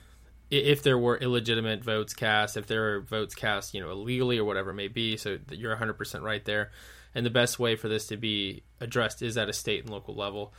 if 0.50 0.82
there 0.82 0.98
were 0.98 1.16
illegitimate 1.16 1.84
votes 1.84 2.14
cast, 2.14 2.56
if 2.56 2.66
there 2.66 2.80
were 2.80 3.00
votes 3.00 3.34
cast, 3.34 3.74
you 3.74 3.80
know, 3.80 3.90
illegally 3.90 4.38
or 4.38 4.44
whatever 4.44 4.70
it 4.70 4.74
may 4.74 4.88
be. 4.88 5.16
So 5.16 5.38
you're 5.50 5.76
100% 5.76 6.22
right 6.22 6.44
there 6.44 6.70
and 7.14 7.24
the 7.24 7.30
best 7.30 7.58
way 7.58 7.76
for 7.76 7.88
this 7.88 8.06
to 8.08 8.16
be 8.16 8.62
addressed 8.80 9.22
is 9.22 9.36
at 9.36 9.48
a 9.48 9.52
state 9.52 9.82
and 9.82 9.90
local 9.90 10.14
level. 10.14 10.52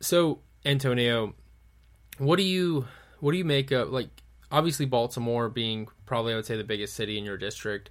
So, 0.00 0.40
Antonio, 0.64 1.34
what 2.18 2.36
do 2.36 2.42
you 2.42 2.86
what 3.20 3.32
do 3.32 3.38
you 3.38 3.44
make 3.44 3.70
of 3.70 3.90
like 3.90 4.08
obviously 4.50 4.86
Baltimore 4.86 5.48
being 5.48 5.88
probably 6.04 6.32
I 6.32 6.36
would 6.36 6.46
say 6.46 6.56
the 6.56 6.64
biggest 6.64 6.94
city 6.94 7.18
in 7.18 7.24
your 7.24 7.36
district, 7.36 7.90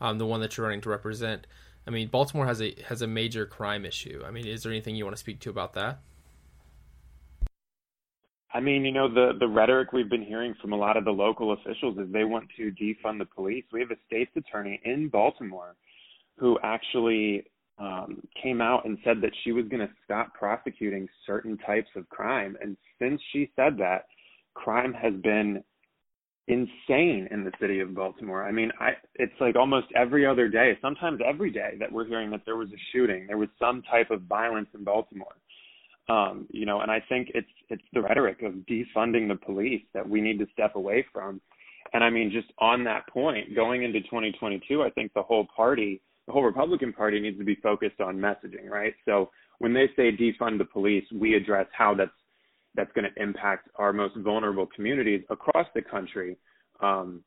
um, 0.00 0.18
the 0.18 0.26
one 0.26 0.40
that 0.40 0.56
you're 0.56 0.66
running 0.66 0.80
to 0.82 0.88
represent. 0.88 1.46
I 1.86 1.90
mean, 1.90 2.08
Baltimore 2.08 2.46
has 2.46 2.60
a 2.62 2.74
has 2.88 3.02
a 3.02 3.06
major 3.06 3.46
crime 3.46 3.84
issue. 3.84 4.22
I 4.26 4.30
mean, 4.30 4.46
is 4.46 4.62
there 4.62 4.72
anything 4.72 4.96
you 4.96 5.04
want 5.04 5.16
to 5.16 5.20
speak 5.20 5.40
to 5.40 5.50
about 5.50 5.74
that? 5.74 6.00
I 8.54 8.60
mean, 8.60 8.84
you 8.84 8.92
know, 8.92 9.12
the 9.12 9.32
the 9.38 9.48
rhetoric 9.48 9.92
we've 9.92 10.08
been 10.08 10.24
hearing 10.24 10.54
from 10.62 10.72
a 10.72 10.76
lot 10.76 10.96
of 10.96 11.04
the 11.04 11.10
local 11.10 11.52
officials 11.52 11.98
is 11.98 12.12
they 12.12 12.24
want 12.24 12.48
to 12.56 12.72
defund 12.72 13.18
the 13.18 13.24
police. 13.26 13.64
We 13.72 13.80
have 13.80 13.90
a 13.90 13.96
state's 14.06 14.30
attorney 14.36 14.80
in 14.84 15.08
Baltimore 15.08 15.74
who 16.38 16.58
actually 16.62 17.44
um, 17.78 18.22
came 18.40 18.60
out 18.60 18.84
and 18.84 18.96
said 19.04 19.20
that 19.22 19.32
she 19.42 19.50
was 19.50 19.66
going 19.66 19.86
to 19.86 19.92
stop 20.04 20.32
prosecuting 20.34 21.08
certain 21.26 21.58
types 21.58 21.88
of 21.96 22.08
crime. 22.08 22.56
And 22.62 22.76
since 23.00 23.20
she 23.32 23.50
said 23.56 23.76
that, 23.78 24.06
crime 24.54 24.92
has 24.92 25.14
been 25.14 25.62
insane 26.46 27.26
in 27.30 27.42
the 27.42 27.52
city 27.60 27.80
of 27.80 27.94
Baltimore. 27.94 28.44
I 28.44 28.52
mean, 28.52 28.70
I 28.78 28.90
it's 29.14 29.32
like 29.40 29.56
almost 29.56 29.86
every 29.96 30.24
other 30.24 30.48
day, 30.48 30.78
sometimes 30.80 31.20
every 31.26 31.50
day 31.50 31.74
that 31.80 31.90
we're 31.90 32.06
hearing 32.06 32.30
that 32.30 32.42
there 32.44 32.56
was 32.56 32.68
a 32.68 32.80
shooting, 32.92 33.26
there 33.26 33.38
was 33.38 33.48
some 33.58 33.82
type 33.90 34.10
of 34.10 34.22
violence 34.22 34.68
in 34.74 34.84
Baltimore. 34.84 35.34
Um, 36.08 36.46
you 36.50 36.66
know, 36.66 36.80
and 36.80 36.90
I 36.90 37.02
think 37.08 37.30
it's 37.34 37.48
it's 37.70 37.82
the 37.92 38.02
rhetoric 38.02 38.42
of 38.42 38.52
defunding 38.70 39.28
the 39.28 39.38
police 39.42 39.82
that 39.94 40.06
we 40.06 40.20
need 40.20 40.38
to 40.38 40.46
step 40.52 40.76
away 40.76 41.04
from. 41.12 41.40
And 41.94 42.04
I 42.04 42.10
mean, 42.10 42.30
just 42.30 42.48
on 42.58 42.84
that 42.84 43.06
point, 43.08 43.54
going 43.54 43.84
into 43.84 44.00
2022, 44.00 44.82
I 44.82 44.90
think 44.90 45.12
the 45.14 45.22
whole 45.22 45.46
party 45.56 46.02
the 46.26 46.32
whole 46.32 46.42
Republican 46.42 46.92
Party 46.92 47.20
needs 47.20 47.38
to 47.38 47.44
be 47.44 47.56
focused 47.56 48.00
on 48.00 48.16
messaging, 48.16 48.68
right? 48.68 48.94
So 49.04 49.30
when 49.58 49.74
they 49.74 49.88
say 49.96 50.10
defund 50.10 50.58
the 50.58 50.64
police, 50.64 51.04
we 51.12 51.34
address 51.34 51.66
how 51.76 51.94
that's 51.94 52.10
that's 52.74 52.90
going 52.92 53.08
to 53.08 53.22
impact 53.22 53.68
our 53.76 53.92
most 53.92 54.16
vulnerable 54.16 54.66
communities 54.74 55.22
across 55.30 55.66
the 55.74 55.82
country 55.82 56.36
um, 56.80 57.22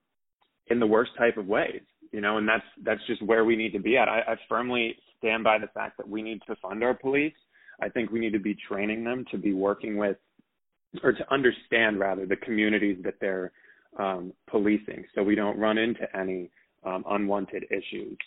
in 0.67 0.79
the 0.79 0.87
worst 0.87 1.11
type 1.17 1.37
of 1.37 1.47
ways, 1.47 1.81
you 2.11 2.19
know, 2.19 2.37
and 2.37 2.47
that's 2.47 2.65
that's 2.83 2.99
just 3.07 3.21
where 3.21 3.45
we 3.45 3.55
need 3.55 3.71
to 3.71 3.79
be 3.79 3.97
at. 3.97 4.09
I, 4.09 4.19
I 4.19 4.35
firmly 4.49 4.95
stand 5.19 5.43
by 5.43 5.57
the 5.57 5.67
fact 5.67 5.97
that 5.97 6.09
we 6.09 6.21
need 6.21 6.41
to 6.47 6.55
fund 6.57 6.83
our 6.83 6.93
police. 6.93 7.33
I 7.81 7.89
think 7.89 8.11
we 8.11 8.19
need 8.19 8.33
to 8.33 8.39
be 8.39 8.55
training 8.55 9.03
them 9.03 9.25
to 9.31 9.37
be 9.37 9.53
working 9.53 9.97
with 9.97 10.17
or 11.03 11.13
to 11.13 11.33
understand 11.33 11.99
rather 11.99 12.25
the 12.25 12.35
communities 12.35 12.97
that 13.03 13.15
they're 13.19 13.51
um, 13.99 14.33
policing, 14.49 15.05
so 15.13 15.23
we 15.23 15.35
don't 15.35 15.57
run 15.57 15.77
into 15.77 16.07
any 16.15 16.49
um, 16.83 17.03
unwanted 17.09 17.65
issues. 17.69 18.17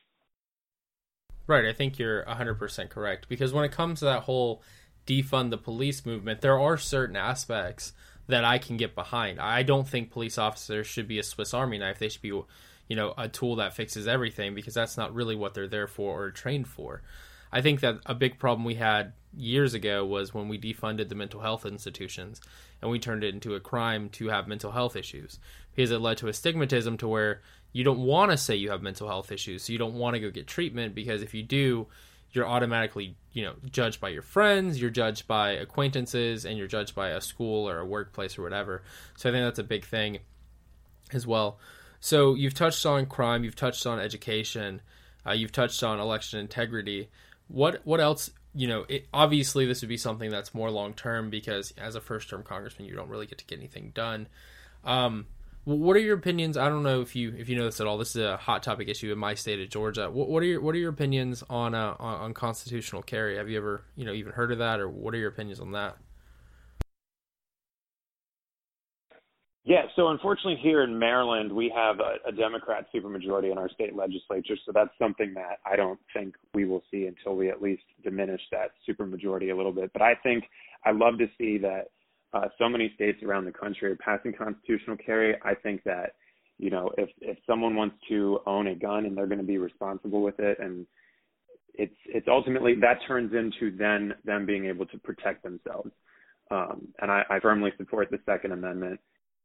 Right, 1.46 1.64
I 1.64 1.72
think 1.72 1.98
you're 1.98 2.24
100% 2.24 2.90
correct 2.90 3.28
because 3.28 3.52
when 3.52 3.64
it 3.64 3.72
comes 3.72 4.00
to 4.00 4.04
that 4.04 4.22
whole 4.22 4.62
defund 5.06 5.50
the 5.50 5.58
police 5.58 6.06
movement, 6.06 6.40
there 6.40 6.58
are 6.58 6.76
certain 6.76 7.16
aspects 7.16 7.92
that 8.28 8.44
I 8.44 8.58
can 8.58 8.76
get 8.76 8.94
behind. 8.94 9.40
I 9.40 9.62
don't 9.62 9.88
think 9.88 10.10
police 10.10 10.38
officers 10.38 10.86
should 10.86 11.08
be 11.08 11.18
a 11.18 11.24
Swiss 11.24 11.52
Army 11.52 11.78
knife. 11.78 11.98
They 11.98 12.08
should 12.08 12.22
be, 12.22 12.28
you 12.28 12.96
know, 12.96 13.14
a 13.18 13.28
tool 13.28 13.56
that 13.56 13.74
fixes 13.74 14.06
everything 14.06 14.54
because 14.54 14.74
that's 14.74 14.96
not 14.96 15.14
really 15.14 15.34
what 15.34 15.54
they're 15.54 15.66
there 15.66 15.88
for 15.88 16.22
or 16.22 16.30
trained 16.30 16.68
for. 16.68 17.02
I 17.52 17.60
think 17.60 17.80
that 17.80 17.98
a 18.06 18.14
big 18.14 18.38
problem 18.38 18.64
we 18.64 18.76
had 18.76 19.12
years 19.36 19.74
ago 19.74 20.04
was 20.04 20.34
when 20.34 20.48
we 20.48 20.58
defunded 20.58 21.08
the 21.08 21.14
mental 21.14 21.40
health 21.40 21.64
institutions 21.64 22.40
and 22.82 22.90
we 22.90 22.98
turned 22.98 23.22
it 23.22 23.34
into 23.34 23.54
a 23.54 23.60
crime 23.60 24.08
to 24.10 24.28
have 24.28 24.48
mental 24.48 24.72
health 24.72 24.96
issues 24.96 25.38
because 25.74 25.90
it 25.90 26.00
led 26.00 26.18
to 26.18 26.28
a 26.28 26.32
stigmatism 26.32 26.98
to 26.98 27.08
where 27.08 27.40
you 27.72 27.84
don't 27.84 28.00
want 28.00 28.30
to 28.30 28.36
say 28.36 28.56
you 28.56 28.70
have 28.70 28.82
mental 28.82 29.06
health 29.06 29.30
issues, 29.30 29.64
so 29.64 29.72
you 29.72 29.78
don't 29.78 29.94
want 29.94 30.14
to 30.14 30.20
go 30.20 30.30
get 30.30 30.46
treatment 30.46 30.94
because 30.94 31.22
if 31.22 31.34
you 31.34 31.42
do, 31.42 31.86
you're 32.32 32.46
automatically, 32.46 33.16
you 33.32 33.44
know, 33.44 33.54
judged 33.70 34.00
by 34.00 34.08
your 34.08 34.22
friends, 34.22 34.80
you're 34.80 34.90
judged 34.90 35.26
by 35.26 35.50
acquaintances, 35.50 36.44
and 36.44 36.58
you're 36.58 36.66
judged 36.66 36.94
by 36.94 37.10
a 37.10 37.20
school 37.20 37.68
or 37.68 37.78
a 37.78 37.86
workplace 37.86 38.38
or 38.38 38.42
whatever. 38.42 38.82
So 39.16 39.28
I 39.28 39.32
think 39.32 39.44
that's 39.44 39.58
a 39.58 39.64
big 39.64 39.84
thing 39.84 40.18
as 41.12 41.26
well. 41.26 41.58
So 42.00 42.34
you've 42.34 42.54
touched 42.54 42.86
on 42.86 43.06
crime, 43.06 43.44
you've 43.44 43.56
touched 43.56 43.86
on 43.86 43.98
education, 44.00 44.80
uh, 45.26 45.32
you've 45.32 45.52
touched 45.52 45.82
on 45.82 46.00
election 46.00 46.40
integrity. 46.40 47.10
What 47.50 47.80
what 47.84 48.00
else? 48.00 48.30
You 48.54 48.66
know, 48.66 48.84
it, 48.88 49.06
obviously 49.12 49.66
this 49.66 49.80
would 49.82 49.88
be 49.88 49.96
something 49.96 50.30
that's 50.30 50.54
more 50.54 50.70
long 50.70 50.94
term 50.94 51.30
because 51.30 51.72
as 51.78 51.94
a 51.94 52.00
first 52.00 52.28
term 52.28 52.42
congressman, 52.42 52.88
you 52.88 52.94
don't 52.94 53.08
really 53.08 53.26
get 53.26 53.38
to 53.38 53.44
get 53.44 53.58
anything 53.58 53.92
done. 53.94 54.28
Um, 54.84 55.26
what 55.64 55.96
are 55.96 56.00
your 56.00 56.16
opinions? 56.16 56.56
I 56.56 56.68
don't 56.68 56.82
know 56.82 57.00
if 57.00 57.14
you 57.14 57.34
if 57.36 57.48
you 57.48 57.56
know 57.56 57.64
this 57.64 57.80
at 57.80 57.86
all. 57.86 57.98
This 57.98 58.16
is 58.16 58.22
a 58.22 58.36
hot 58.36 58.62
topic 58.62 58.88
issue 58.88 59.12
in 59.12 59.18
my 59.18 59.34
state 59.34 59.60
of 59.60 59.68
Georgia. 59.68 60.10
What, 60.10 60.28
what 60.28 60.42
are 60.42 60.46
your 60.46 60.60
what 60.60 60.74
are 60.74 60.78
your 60.78 60.90
opinions 60.90 61.44
on, 61.50 61.74
uh, 61.74 61.94
on 61.98 62.20
on 62.20 62.34
constitutional 62.34 63.02
carry? 63.02 63.36
Have 63.36 63.48
you 63.50 63.58
ever 63.58 63.82
you 63.94 64.04
know 64.04 64.12
even 64.12 64.32
heard 64.32 64.52
of 64.52 64.58
that, 64.58 64.80
or 64.80 64.88
what 64.88 65.14
are 65.14 65.18
your 65.18 65.28
opinions 65.28 65.60
on 65.60 65.72
that? 65.72 65.96
Yeah, 69.64 69.82
so 69.94 70.08
unfortunately 70.08 70.58
here 70.62 70.82
in 70.82 70.98
Maryland, 70.98 71.52
we 71.52 71.70
have 71.76 72.00
a, 72.00 72.16
a 72.26 72.32
Democrat 72.32 72.86
supermajority 72.94 73.52
in 73.52 73.58
our 73.58 73.68
state 73.68 73.94
legislature, 73.94 74.56
so 74.64 74.72
that's 74.74 74.90
something 74.98 75.34
that 75.34 75.58
I 75.66 75.76
don't 75.76 76.00
think 76.14 76.34
we 76.54 76.64
will 76.64 76.82
see 76.90 77.06
until 77.06 77.36
we 77.36 77.50
at 77.50 77.60
least 77.60 77.82
diminish 78.02 78.40
that 78.52 78.70
supermajority 78.88 79.52
a 79.52 79.56
little 79.56 79.72
bit. 79.72 79.92
But 79.92 80.00
I 80.00 80.14
think 80.22 80.44
I 80.86 80.92
love 80.92 81.18
to 81.18 81.26
see 81.36 81.58
that 81.58 81.88
uh, 82.32 82.48
so 82.58 82.70
many 82.70 82.90
states 82.94 83.22
around 83.22 83.44
the 83.44 83.52
country 83.52 83.90
are 83.90 83.96
passing 83.96 84.32
constitutional 84.32 84.96
carry. 84.96 85.36
I 85.44 85.54
think 85.54 85.82
that 85.84 86.14
you 86.58 86.70
know 86.70 86.90
if 86.96 87.10
if 87.20 87.36
someone 87.46 87.74
wants 87.74 87.96
to 88.08 88.40
own 88.46 88.68
a 88.68 88.74
gun 88.74 89.04
and 89.04 89.14
they're 89.14 89.26
going 89.26 89.38
to 89.40 89.44
be 89.44 89.58
responsible 89.58 90.22
with 90.22 90.38
it, 90.38 90.58
and 90.58 90.86
it's 91.74 91.96
it's 92.06 92.28
ultimately 92.28 92.74
that 92.76 92.98
turns 93.06 93.34
into 93.34 93.76
then 93.76 94.14
them 94.24 94.46
being 94.46 94.66
able 94.66 94.86
to 94.86 94.98
protect 94.98 95.42
themselves. 95.42 95.90
Um, 96.50 96.88
and 97.00 97.10
I, 97.10 97.24
I 97.28 97.40
firmly 97.40 97.72
support 97.76 98.10
the 98.10 98.18
Second 98.24 98.52
Amendment. 98.52 98.98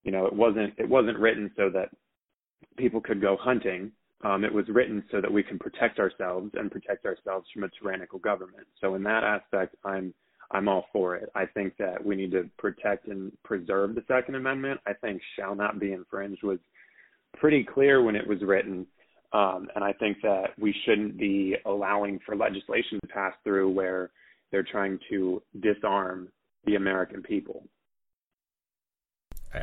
You 0.05 0.11
know, 0.11 0.25
it 0.25 0.33
wasn't 0.33 0.73
it 0.77 0.87
wasn't 0.87 1.19
written 1.19 1.51
so 1.57 1.69
that 1.71 1.89
people 2.77 3.01
could 3.01 3.19
go 3.19 3.35
hunting. 3.39 3.91
Um, 4.23 4.45
it 4.45 4.53
was 4.53 4.65
written 4.69 5.03
so 5.11 5.19
that 5.19 5.31
we 5.31 5.43
can 5.43 5.59
protect 5.59 5.99
ourselves 5.99 6.51
and 6.53 6.71
protect 6.71 7.05
ourselves 7.05 7.47
from 7.53 7.63
a 7.63 7.69
tyrannical 7.79 8.19
government. 8.19 8.65
So 8.79 8.95
in 8.95 9.03
that 9.03 9.23
aspect, 9.23 9.75
I'm 9.83 10.13
I'm 10.51 10.69
all 10.69 10.85
for 10.93 11.15
it. 11.15 11.29
I 11.35 11.45
think 11.47 11.75
that 11.79 12.05
we 12.05 12.15
need 12.15 12.31
to 12.31 12.49
protect 12.57 13.07
and 13.07 13.31
preserve 13.43 13.95
the 13.95 14.03
Second 14.07 14.35
Amendment. 14.35 14.79
I 14.85 14.93
think 14.93 15.21
shall 15.37 15.55
not 15.55 15.79
be 15.79 15.91
infringed 15.91 16.43
was 16.43 16.59
pretty 17.35 17.63
clear 17.63 18.03
when 18.03 18.15
it 18.15 18.25
was 18.25 18.41
written. 18.41 18.85
Um, 19.33 19.67
and 19.75 19.83
I 19.83 19.91
think 19.93 20.17
that 20.21 20.51
we 20.59 20.73
shouldn't 20.85 21.17
be 21.17 21.55
allowing 21.65 22.19
for 22.25 22.35
legislation 22.35 22.99
to 23.01 23.07
pass 23.07 23.33
through 23.43 23.71
where 23.71 24.11
they're 24.51 24.63
trying 24.63 24.99
to 25.09 25.41
disarm 25.61 26.29
the 26.65 26.75
American 26.75 27.21
people. 27.21 27.67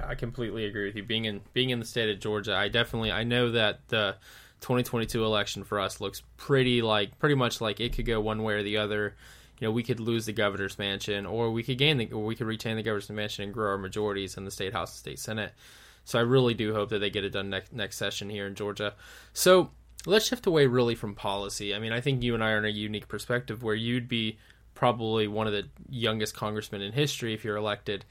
I 0.06 0.14
completely 0.14 0.64
agree 0.64 0.86
with 0.86 0.96
you. 0.96 1.02
Being 1.02 1.24
in 1.24 1.40
being 1.52 1.70
in 1.70 1.78
the 1.78 1.84
state 1.84 2.10
of 2.10 2.20
Georgia, 2.20 2.54
I 2.54 2.68
definitely 2.68 3.12
I 3.12 3.24
know 3.24 3.50
that 3.52 3.88
the 3.88 4.16
2022 4.60 5.24
election 5.24 5.64
for 5.64 5.80
us 5.80 6.00
looks 6.00 6.22
pretty 6.36 6.82
like 6.82 7.18
pretty 7.18 7.34
much 7.34 7.60
like 7.60 7.80
it 7.80 7.94
could 7.94 8.06
go 8.06 8.20
one 8.20 8.42
way 8.42 8.54
or 8.54 8.62
the 8.62 8.78
other. 8.78 9.16
You 9.58 9.68
know, 9.68 9.72
we 9.72 9.82
could 9.82 10.00
lose 10.00 10.26
the 10.26 10.32
governor's 10.32 10.78
mansion, 10.78 11.24
or 11.24 11.52
we 11.52 11.62
could 11.62 11.78
gain 11.78 11.96
the, 11.98 12.10
or 12.10 12.24
we 12.24 12.34
could 12.34 12.48
retain 12.48 12.76
the 12.76 12.82
governor's 12.82 13.10
mansion 13.10 13.44
and 13.44 13.54
grow 13.54 13.70
our 13.70 13.78
majorities 13.78 14.36
in 14.36 14.44
the 14.44 14.50
state 14.50 14.72
house 14.72 14.90
and 14.90 14.98
state 14.98 15.18
senate. 15.20 15.52
So 16.04 16.18
I 16.18 16.22
really 16.22 16.54
do 16.54 16.74
hope 16.74 16.88
that 16.88 16.98
they 16.98 17.10
get 17.10 17.24
it 17.24 17.30
done 17.30 17.50
next 17.50 17.72
next 17.72 17.96
session 17.96 18.28
here 18.28 18.46
in 18.46 18.54
Georgia. 18.54 18.94
So 19.32 19.70
let's 20.06 20.26
shift 20.26 20.46
away 20.46 20.66
really 20.66 20.94
from 20.94 21.14
policy. 21.14 21.74
I 21.74 21.78
mean, 21.78 21.92
I 21.92 22.00
think 22.00 22.22
you 22.22 22.34
and 22.34 22.42
I 22.42 22.52
are 22.52 22.58
in 22.58 22.64
a 22.64 22.68
unique 22.68 23.08
perspective 23.08 23.62
where 23.62 23.74
you'd 23.74 24.08
be 24.08 24.38
probably 24.74 25.28
one 25.28 25.46
of 25.46 25.52
the 25.52 25.68
youngest 25.88 26.34
congressmen 26.34 26.82
in 26.82 26.92
history 26.92 27.34
if 27.34 27.44
you're 27.44 27.56
elected. 27.56 28.04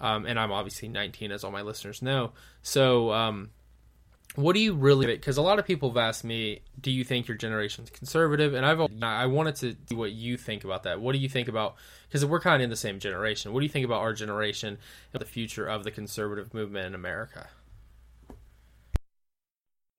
Um, 0.00 0.26
and 0.26 0.38
I'm 0.38 0.52
obviously 0.52 0.88
19, 0.88 1.30
as 1.32 1.44
all 1.44 1.50
my 1.50 1.62
listeners 1.62 2.00
know. 2.00 2.32
So, 2.62 3.12
um, 3.12 3.50
what 4.36 4.54
do 4.54 4.60
you 4.60 4.74
really? 4.74 5.06
Because 5.06 5.36
a 5.36 5.42
lot 5.42 5.58
of 5.58 5.66
people 5.66 5.90
have 5.90 5.96
asked 5.96 6.24
me, 6.24 6.60
"Do 6.80 6.90
you 6.90 7.02
think 7.02 7.26
your 7.26 7.36
generation's 7.36 7.90
conservative?" 7.90 8.54
And 8.54 8.64
I've 8.64 8.80
I 9.02 9.26
wanted 9.26 9.56
to 9.56 9.76
see 9.88 9.94
what 9.94 10.12
you 10.12 10.36
think 10.36 10.62
about 10.62 10.84
that. 10.84 11.00
What 11.00 11.12
do 11.12 11.18
you 11.18 11.28
think 11.28 11.48
about? 11.48 11.74
Because 12.08 12.24
we're 12.24 12.40
kind 12.40 12.62
of 12.62 12.64
in 12.64 12.70
the 12.70 12.76
same 12.76 13.00
generation. 13.00 13.52
What 13.52 13.60
do 13.60 13.66
you 13.66 13.72
think 13.72 13.84
about 13.84 14.00
our 14.00 14.12
generation 14.12 14.78
and 15.12 15.20
the 15.20 15.26
future 15.26 15.66
of 15.66 15.82
the 15.82 15.90
conservative 15.90 16.54
movement 16.54 16.86
in 16.86 16.94
America? 16.94 17.48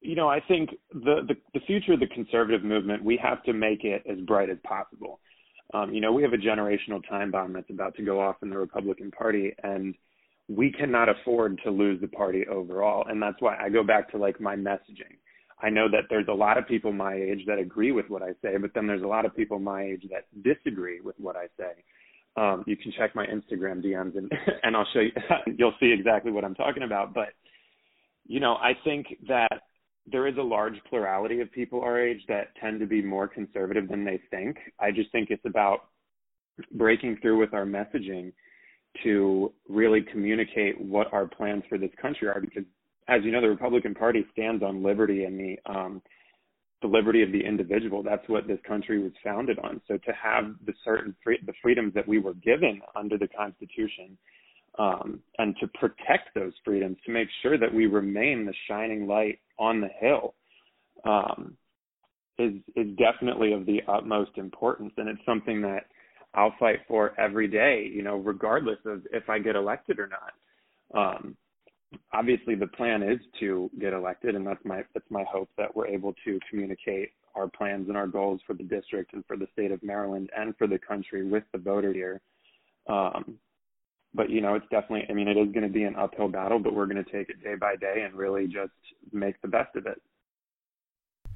You 0.02 0.16
know, 0.16 0.30
I 0.30 0.40
think 0.40 0.72
the, 0.92 1.22
the, 1.28 1.36
the 1.54 1.60
future 1.60 1.94
of 1.94 2.00
the 2.00 2.08
conservative 2.08 2.64
movement, 2.64 3.04
we 3.04 3.18
have 3.18 3.44
to 3.44 3.54
make 3.54 3.84
it 3.84 4.04
as 4.10 4.20
bright 4.22 4.50
as 4.50 4.58
possible. 4.64 5.20
Um, 5.74 5.94
you 5.94 6.02
know, 6.02 6.12
we 6.12 6.24
have 6.24 6.34
a 6.34 6.38
generational 6.38 7.08
time 7.08 7.32
bomb 7.32 7.54
that's 7.54 7.70
about 7.70 7.96
to 7.96 8.04
go 8.04 8.20
off 8.20 8.38
in 8.42 8.50
the 8.50 8.58
Republican 8.58 9.12
Party, 9.12 9.54
and 9.64 9.96
we 10.50 10.72
cannot 10.72 11.08
afford 11.10 11.60
to 11.64 11.72
lose 11.72 12.02
the 12.02 12.08
party 12.08 12.46
overall. 12.48 13.06
And 13.08 13.22
that's 13.22 13.40
why 13.40 13.58
I 13.58 13.70
go 13.70 13.84
back 13.84 14.12
to 14.12 14.18
like 14.18 14.42
my 14.42 14.56
messaging. 14.56 15.18
I 15.62 15.70
know 15.70 15.88
that 15.90 16.06
there's 16.10 16.28
a 16.28 16.34
lot 16.34 16.58
of 16.58 16.68
people 16.68 16.92
my 16.92 17.14
age 17.14 17.46
that 17.48 17.60
agree 17.60 17.92
with 17.92 18.10
what 18.10 18.24
I 18.24 18.32
say, 18.42 18.58
but 18.60 18.72
then 18.74 18.88
there's 18.88 19.04
a 19.04 19.08
lot 19.08 19.26
of 19.26 19.36
people 19.36 19.60
my 19.60 19.84
age 19.84 20.04
that 20.12 20.26
disagree 20.44 21.02
with 21.02 21.16
what 21.20 21.36
I 21.36 21.46
say. 21.58 21.84
Um, 22.36 22.64
you 22.66 22.76
can 22.76 22.92
check 22.98 23.16
my 23.16 23.26
Instagram 23.28 23.86
DMs 23.86 24.18
and 24.18 24.32
and 24.64 24.76
I'll 24.76 24.88
show 24.94 25.02
you. 25.02 25.12
you'll 25.58 25.76
see 25.80 25.92
exactly 25.92 26.32
what 26.32 26.44
I'm 26.44 26.56
talking 26.56 26.84
about. 26.84 27.14
But 27.14 27.30
you 28.26 28.40
know, 28.40 28.54
I 28.56 28.72
think 28.84 29.08
that 29.28 29.62
there 30.08 30.28
is 30.28 30.38
a 30.38 30.42
large 30.42 30.76
plurality 30.90 31.42
of 31.42 31.52
people 31.52 31.82
our 31.82 32.00
age 32.00 32.22
that 32.28 32.56
tend 32.60 32.80
to 32.80 32.86
be 32.86 33.02
more 33.02 33.28
conservative 33.28 33.88
than 33.88 34.04
they 34.04 34.20
think. 34.30 34.58
I 34.80 34.92
just 34.92 35.12
think 35.12 35.30
it's 35.30 35.46
about 35.46 35.90
breaking 36.74 37.18
through 37.22 37.40
with 37.40 37.54
our 37.54 37.66
messaging 37.66 38.34
to 39.04 39.54
really 39.70 40.02
communicate 40.12 40.80
what 40.80 41.12
our 41.14 41.26
plans 41.26 41.64
for 41.70 41.78
this 41.78 41.92
country 42.02 42.28
are 42.28 42.42
because 42.42 42.64
as 43.08 43.22
you 43.24 43.32
know 43.32 43.42
the 43.42 43.50
Republican 43.50 43.94
Party 43.94 44.26
stands 44.34 44.62
on 44.62 44.84
liberty 44.84 45.24
and 45.24 45.40
the 45.40 45.58
um 45.72 46.02
the 46.82 46.88
liberty 46.88 47.24
of 47.24 47.32
the 47.32 47.40
individual 47.40 48.04
that's 48.04 48.28
what 48.28 48.48
this 48.48 48.60
country 48.68 49.02
was 49.02 49.14
founded 49.24 49.58
on 49.60 49.80
so 49.88 49.98
to 49.98 50.12
have 50.12 50.56
the 50.66 50.74
certain 50.84 51.16
free, 51.24 51.40
the 51.46 51.54
freedoms 51.62 51.94
that 51.94 52.06
we 52.06 52.20
were 52.20 52.34
given 52.34 52.82
under 52.96 53.18
the 53.18 53.30
constitution 53.30 54.18
um, 54.80 55.20
and 55.38 55.56
to 55.60 55.68
protect 55.68 56.34
those 56.36 56.54
freedoms, 56.64 56.98
to 57.06 57.12
make 57.12 57.28
sure 57.42 57.58
that 57.58 57.74
we 57.74 57.88
remain 57.88 58.46
the 58.46 58.54
shining 58.70 59.08
light 59.08 59.40
on 59.62 59.80
the 59.80 59.90
hill, 60.00 60.34
um, 61.06 61.56
is 62.38 62.54
is 62.76 62.88
definitely 62.98 63.54
of 63.54 63.66
the 63.66 63.82
utmost 63.88 64.32
importance, 64.38 64.92
and 64.98 65.08
it's 65.08 65.26
something 65.26 65.62
that 65.62 65.86
I'll 66.34 66.56
fight 66.60 66.80
for 66.88 67.18
every 67.20 67.48
day. 67.48 67.90
You 67.94 68.02
know, 68.02 68.18
regardless 68.18 68.80
of 68.86 69.04
if 69.14 69.30
I 69.30 69.40
get 69.40 69.56
elected 69.56 70.00
or 70.00 70.10
not. 70.10 70.34
Um, 70.94 71.38
obviously, 72.12 72.56
the 72.56 72.68
plan 72.68 73.04
is 73.04 73.20
to 73.40 73.70
get 73.80 73.94
elected, 73.94 74.36
and 74.36 74.46
that's 74.46 74.64
my 74.66 74.84
that's 74.94 75.10
my 75.10 75.24
hope 75.32 75.50
that 75.58 75.74
we're 75.74 75.88
able 75.88 76.14
to 76.26 76.40
communicate 76.50 77.12
our 77.36 77.48
plans 77.48 77.88
and 77.88 77.96
our 77.96 78.08
goals 78.08 78.42
for 78.46 78.54
the 78.54 78.64
district 78.64 79.14
and 79.14 79.26
for 79.26 79.38
the 79.38 79.48
state 79.54 79.72
of 79.72 79.82
Maryland 79.84 80.30
and 80.36 80.56
for 80.58 80.68
the 80.68 80.80
country 80.80 81.26
with 81.26 81.44
the 81.54 81.58
voter 81.58 81.94
here. 81.94 82.20
Um, 82.90 83.38
but 84.14 84.30
you 84.30 84.42
know, 84.42 84.56
it's 84.56 84.66
definitely. 84.70 85.06
I 85.10 85.14
mean, 85.14 85.28
it 85.28 85.38
is 85.38 85.52
going 85.52 85.64
to 85.64 85.74
be 85.74 85.84
an 85.84 85.96
uphill 85.96 86.28
battle, 86.28 86.60
but 86.60 86.74
we're 86.74 86.86
going 86.86 87.04
to 87.04 87.12
take 87.12 87.30
it 87.30 87.44
day 87.44 87.56
by 87.56 87.76
day 87.76 88.04
and 88.06 88.14
really 88.14 88.48
just 88.48 88.72
make 89.12 89.42
the 89.42 89.48
best 89.48 89.76
of 89.76 89.86
it. 89.86 90.02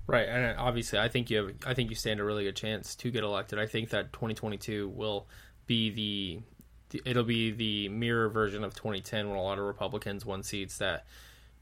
Right, 0.07 0.27
and 0.27 0.57
obviously, 0.59 0.99
I 0.99 1.07
think 1.07 1.29
you 1.29 1.37
have. 1.37 1.55
I 1.65 1.73
think 1.73 1.89
you 1.89 1.95
stand 1.95 2.19
a 2.19 2.23
really 2.23 2.43
good 2.43 2.55
chance 2.55 2.95
to 2.95 3.11
get 3.11 3.23
elected. 3.23 3.59
I 3.59 3.65
think 3.65 3.89
that 3.89 4.13
2022 4.13 4.89
will 4.89 5.27
be 5.65 5.89
the. 5.89 6.99
It'll 7.03 7.23
be 7.23 7.51
the 7.51 7.89
mirror 7.89 8.29
version 8.29 8.63
of 8.63 8.75
2010, 8.75 9.29
when 9.29 9.37
a 9.37 9.41
lot 9.41 9.57
of 9.57 9.65
Republicans 9.65 10.25
won 10.25 10.43
seats 10.43 10.77
that 10.77 11.05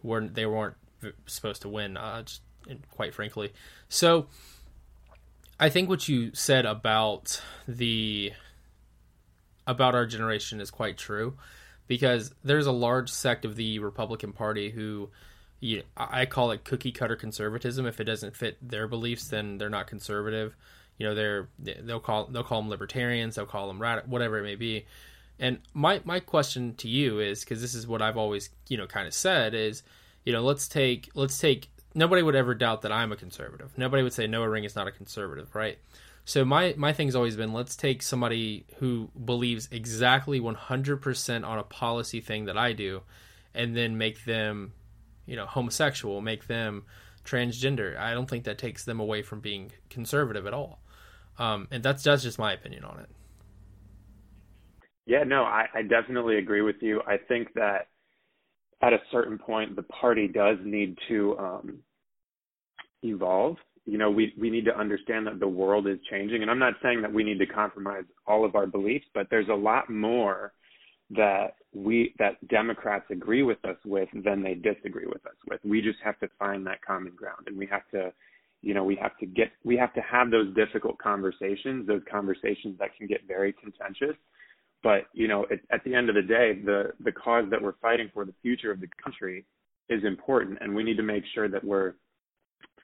weren't 0.01 0.35
they 0.35 0.45
weren't 0.45 0.75
supposed 1.25 1.61
to 1.61 1.69
win. 1.69 1.95
Uh, 1.95 2.23
just, 2.23 2.41
quite 2.91 3.13
frankly, 3.13 3.53
so 3.87 4.27
I 5.59 5.69
think 5.69 5.87
what 5.87 6.09
you 6.09 6.33
said 6.33 6.65
about 6.65 7.41
the 7.67 8.33
about 9.67 9.95
our 9.95 10.05
generation 10.05 10.59
is 10.59 10.71
quite 10.71 10.97
true 10.97 11.35
because 11.87 12.33
there's 12.43 12.65
a 12.65 12.71
large 12.71 13.11
sect 13.11 13.45
of 13.45 13.55
the 13.55 13.79
Republican 13.79 14.33
Party 14.33 14.71
who 14.71 15.09
you 15.63 15.77
know, 15.77 15.83
I 15.95 16.25
call 16.25 16.51
it 16.51 16.65
cookie 16.65 16.91
cutter 16.91 17.15
conservatism. 17.15 17.85
If 17.85 18.01
it 18.01 18.03
doesn't 18.03 18.35
fit 18.35 18.57
their 18.61 18.85
beliefs, 18.85 19.29
then 19.29 19.57
they're 19.57 19.69
not 19.69 19.87
conservative. 19.87 20.57
You 20.97 21.07
know, 21.07 21.15
they're 21.15 21.47
they'll 21.57 22.01
call 22.01 22.25
they'll 22.25 22.43
call 22.43 22.61
them 22.61 22.69
libertarians, 22.69 23.35
they'll 23.35 23.45
call 23.45 23.67
them 23.67 23.79
whatever 24.07 24.39
it 24.39 24.43
may 24.43 24.55
be. 24.55 24.85
And 25.39 25.59
my 25.73 26.01
my 26.03 26.19
question 26.19 26.75
to 26.75 26.89
you 26.89 27.19
is 27.19 27.45
because 27.45 27.61
this 27.61 27.75
is 27.75 27.87
what 27.87 28.01
I've 28.01 28.17
always 28.17 28.49
you 28.67 28.77
know 28.77 28.87
kind 28.87 29.07
of 29.07 29.13
said 29.13 29.53
is 29.53 29.83
you 30.25 30.33
know 30.33 30.41
let's 30.41 30.67
take 30.67 31.09
let's 31.15 31.39
take 31.39 31.69
nobody 31.95 32.21
would 32.23 32.35
ever 32.35 32.53
doubt 32.53 32.81
that 32.81 32.91
I'm 32.91 33.13
a 33.13 33.15
conservative. 33.15 33.71
Nobody 33.77 34.03
would 34.03 34.13
say 34.13 34.27
Noah 34.27 34.49
Ring 34.49 34.65
is 34.65 34.75
not 34.75 34.89
a 34.89 34.91
conservative, 34.91 35.55
right? 35.55 35.79
So 36.25 36.45
my 36.45 36.73
my 36.77 36.93
thing's 36.93 37.15
always 37.15 37.35
been 37.35 37.51
let's 37.51 37.75
take 37.75 38.01
somebody 38.01 38.65
who 38.77 39.09
believes 39.25 39.67
exactly 39.71 40.39
100% 40.39 41.45
on 41.45 41.59
a 41.59 41.63
policy 41.63 42.21
thing 42.21 42.45
that 42.45 42.57
I 42.57 42.73
do 42.73 43.01
and 43.53 43.75
then 43.75 43.97
make 43.97 44.23
them, 44.23 44.73
you 45.25 45.35
know, 45.35 45.45
homosexual, 45.45 46.21
make 46.21 46.47
them 46.47 46.83
transgender. 47.25 47.97
I 47.97 48.13
don't 48.13 48.29
think 48.29 48.45
that 48.45 48.57
takes 48.57 48.85
them 48.85 48.99
away 48.99 49.21
from 49.21 49.41
being 49.41 49.71
conservative 49.89 50.47
at 50.47 50.53
all. 50.53 50.79
Um, 51.37 51.67
and 51.71 51.83
that's 51.83 52.03
that's 52.03 52.23
just 52.23 52.39
my 52.39 52.53
opinion 52.53 52.85
on 52.85 52.99
it. 52.99 53.09
Yeah, 55.05 55.23
no, 55.23 55.43
I, 55.43 55.65
I 55.73 55.81
definitely 55.81 56.37
agree 56.37 56.61
with 56.61 56.77
you. 56.81 57.01
I 57.05 57.17
think 57.17 57.53
that 57.55 57.87
at 58.81 58.93
a 58.93 58.99
certain 59.11 59.37
point, 59.37 59.75
the 59.75 59.83
party 59.83 60.27
does 60.27 60.57
need 60.63 60.97
to 61.09 61.37
um, 61.37 61.79
evolve 63.03 63.57
you 63.85 63.97
know 63.97 64.09
we 64.09 64.33
we 64.39 64.49
need 64.49 64.65
to 64.65 64.77
understand 64.77 65.27
that 65.27 65.39
the 65.39 65.47
world 65.47 65.87
is 65.87 65.97
changing. 66.09 66.41
And 66.41 66.51
i'm 66.51 66.59
not 66.59 66.73
saying 66.81 67.01
that 67.01 67.11
we 67.11 67.23
need 67.23 67.39
to 67.39 67.45
compromise 67.45 68.03
all 68.27 68.45
of 68.45 68.55
our 68.55 68.67
beliefs 68.67 69.05
but 69.13 69.27
there's 69.29 69.49
a 69.49 69.53
lot 69.53 69.89
more 69.89 70.53
that 71.11 71.55
we 71.73 72.13
that 72.17 72.45
democrats 72.47 73.05
agree 73.11 73.43
with 73.43 73.63
us 73.65 73.77
with 73.85 74.09
than 74.23 74.41
they 74.41 74.53
disagree 74.53 75.05
with 75.05 75.25
us 75.25 75.35
with. 75.49 75.59
We 75.63 75.81
just 75.81 75.99
have 76.03 76.19
to 76.19 76.29
find 76.39 76.65
that 76.67 76.81
common 76.85 77.13
ground. 77.15 77.47
And 77.47 77.57
we 77.57 77.67
have 77.67 77.87
to 77.91 78.13
you 78.61 78.73
know 78.73 78.83
we 78.83 78.95
have 78.95 79.17
to 79.19 79.25
get 79.25 79.51
we 79.63 79.75
have 79.77 79.93
to 79.93 80.01
have 80.01 80.31
those 80.31 80.53
difficult 80.55 80.97
conversations 80.97 81.87
those 81.87 82.01
conversations 82.09 82.77
that 82.79 82.95
can 82.97 83.07
get 83.07 83.27
very 83.27 83.53
contentious. 83.53 84.15
But 84.81 85.07
you 85.13 85.27
know 85.27 85.45
it, 85.49 85.61
at 85.71 85.83
the 85.83 85.93
end 85.93 86.09
of 86.09 86.15
the 86.15 86.21
day 86.21 86.59
the 86.63 86.91
the 87.03 87.11
cause 87.11 87.45
that 87.51 87.61
we're 87.61 87.75
fighting 87.81 88.09
for 88.13 88.25
the 88.25 88.33
future 88.41 88.71
of 88.71 88.79
the 88.79 88.87
country 89.03 89.45
is 89.89 90.03
important. 90.05 90.59
And 90.61 90.73
we 90.73 90.83
need 90.83 90.97
to 90.97 91.03
make 91.03 91.23
sure 91.33 91.49
that 91.49 91.63
we're 91.63 91.95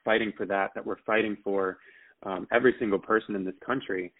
fighting 0.04 0.32
for 0.36 0.46
that, 0.46 0.70
that 0.74 0.84
we're 0.84 1.00
fighting 1.06 1.36
for 1.42 1.78
um, 2.24 2.46
every 2.52 2.74
single 2.78 2.98
person 2.98 3.34
in 3.34 3.44
this 3.44 3.54
country 3.64 4.12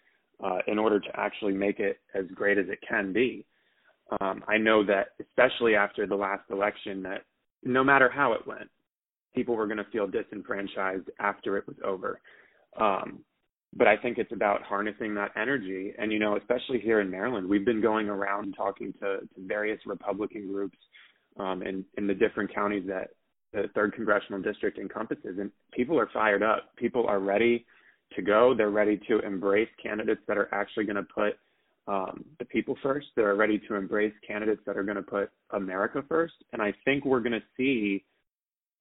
uh, 0.43 0.59
in 0.67 0.79
order 0.79 0.99
to 0.99 1.09
actually 1.15 1.53
make 1.53 1.79
it 1.79 1.99
as 2.15 2.25
great 2.33 2.57
as 2.57 2.65
it 2.69 2.79
can 2.87 3.13
be. 3.13 3.45
Um, 4.19 4.43
I 4.47 4.57
know 4.57 4.83
that, 4.85 5.09
especially 5.21 5.75
after 5.75 6.05
the 6.05 6.15
last 6.15 6.43
election, 6.49 7.01
that 7.03 7.21
no 7.63 7.83
matter 7.83 8.09
how 8.09 8.33
it 8.33 8.45
went, 8.45 8.69
people 9.33 9.55
were 9.55 9.67
going 9.67 9.77
to 9.77 9.91
feel 9.91 10.07
disenfranchised 10.07 11.09
after 11.19 11.57
it 11.57 11.65
was 11.67 11.77
over. 11.85 12.19
Um, 12.79 13.19
but 13.73 13.87
I 13.87 13.95
think 13.95 14.17
it's 14.17 14.33
about 14.33 14.63
harnessing 14.63 15.15
that 15.15 15.31
energy. 15.37 15.93
And, 15.97 16.11
you 16.11 16.19
know, 16.19 16.35
especially 16.35 16.79
here 16.79 16.99
in 16.99 17.09
Maryland, 17.09 17.47
we've 17.47 17.63
been 17.63 17.81
going 17.81 18.09
around 18.09 18.53
talking 18.57 18.91
to, 18.93 19.19
to 19.19 19.27
various 19.37 19.79
Republican 19.85 20.51
groups 20.51 20.77
um, 21.39 21.61
in, 21.63 21.85
in 21.97 22.05
the 22.07 22.13
different 22.13 22.53
counties 22.53 22.83
that 22.87 23.11
the 23.53 23.63
third 23.75 23.93
congressional 23.93 24.41
district 24.41 24.77
encompasses. 24.77 25.37
And 25.39 25.51
people 25.73 25.99
are 25.99 26.09
fired 26.13 26.43
up. 26.43 26.75
People 26.77 27.05
are 27.07 27.19
ready 27.19 27.65
to 28.15 28.21
go. 28.21 28.53
They're 28.55 28.69
ready 28.69 28.99
to 29.07 29.19
embrace 29.19 29.69
candidates 29.81 30.21
that 30.27 30.37
are 30.37 30.53
actually 30.53 30.85
going 30.85 30.95
to 30.97 31.03
put 31.03 31.37
um, 31.87 32.23
the 32.39 32.45
people 32.45 32.77
first. 32.83 33.07
They're 33.15 33.35
ready 33.35 33.59
to 33.67 33.75
embrace 33.75 34.13
candidates 34.25 34.61
that 34.65 34.77
are 34.77 34.83
going 34.83 34.97
to 34.97 35.03
put 35.03 35.31
America 35.51 36.03
first. 36.07 36.33
And 36.53 36.61
I 36.61 36.73
think 36.85 37.05
we're 37.05 37.21
going 37.21 37.33
to 37.33 37.43
see 37.57 38.03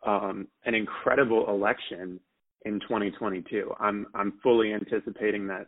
um, 0.06 0.48
an 0.64 0.74
incredible 0.74 1.48
election 1.48 2.20
in 2.64 2.80
2022. 2.80 3.72
I'm 3.78 4.06
I'm 4.14 4.35
fully 4.42 4.72
anticipating 4.72 5.46
that 5.48 5.66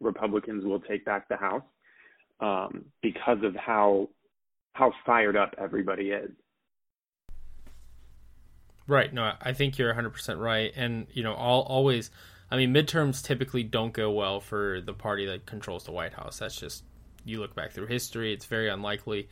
Republicans 0.00 0.64
will 0.64 0.80
take 0.80 1.04
back 1.04 1.28
the 1.28 1.36
House 1.36 1.62
um, 2.40 2.84
because 3.02 3.38
of 3.42 3.54
how 3.56 4.08
how 4.74 4.92
fired 5.04 5.36
up 5.36 5.54
everybody 5.58 6.10
is. 6.10 6.30
Right. 8.90 9.14
No, 9.14 9.34
I 9.40 9.52
think 9.52 9.78
you're 9.78 9.94
100% 9.94 10.40
right. 10.40 10.72
And, 10.74 11.06
you 11.12 11.22
know, 11.22 11.32
all, 11.32 11.62
always, 11.62 12.10
I 12.50 12.56
mean, 12.56 12.74
midterms 12.74 13.22
typically 13.22 13.62
don't 13.62 13.92
go 13.92 14.10
well 14.10 14.40
for 14.40 14.80
the 14.80 14.92
party 14.92 15.26
that 15.26 15.46
controls 15.46 15.84
the 15.84 15.92
White 15.92 16.14
House. 16.14 16.40
That's 16.40 16.56
just, 16.56 16.82
you 17.24 17.38
look 17.38 17.54
back 17.54 17.70
through 17.70 17.86
history, 17.86 18.32
it's 18.32 18.46
very 18.46 18.68
unlikely. 18.68 19.28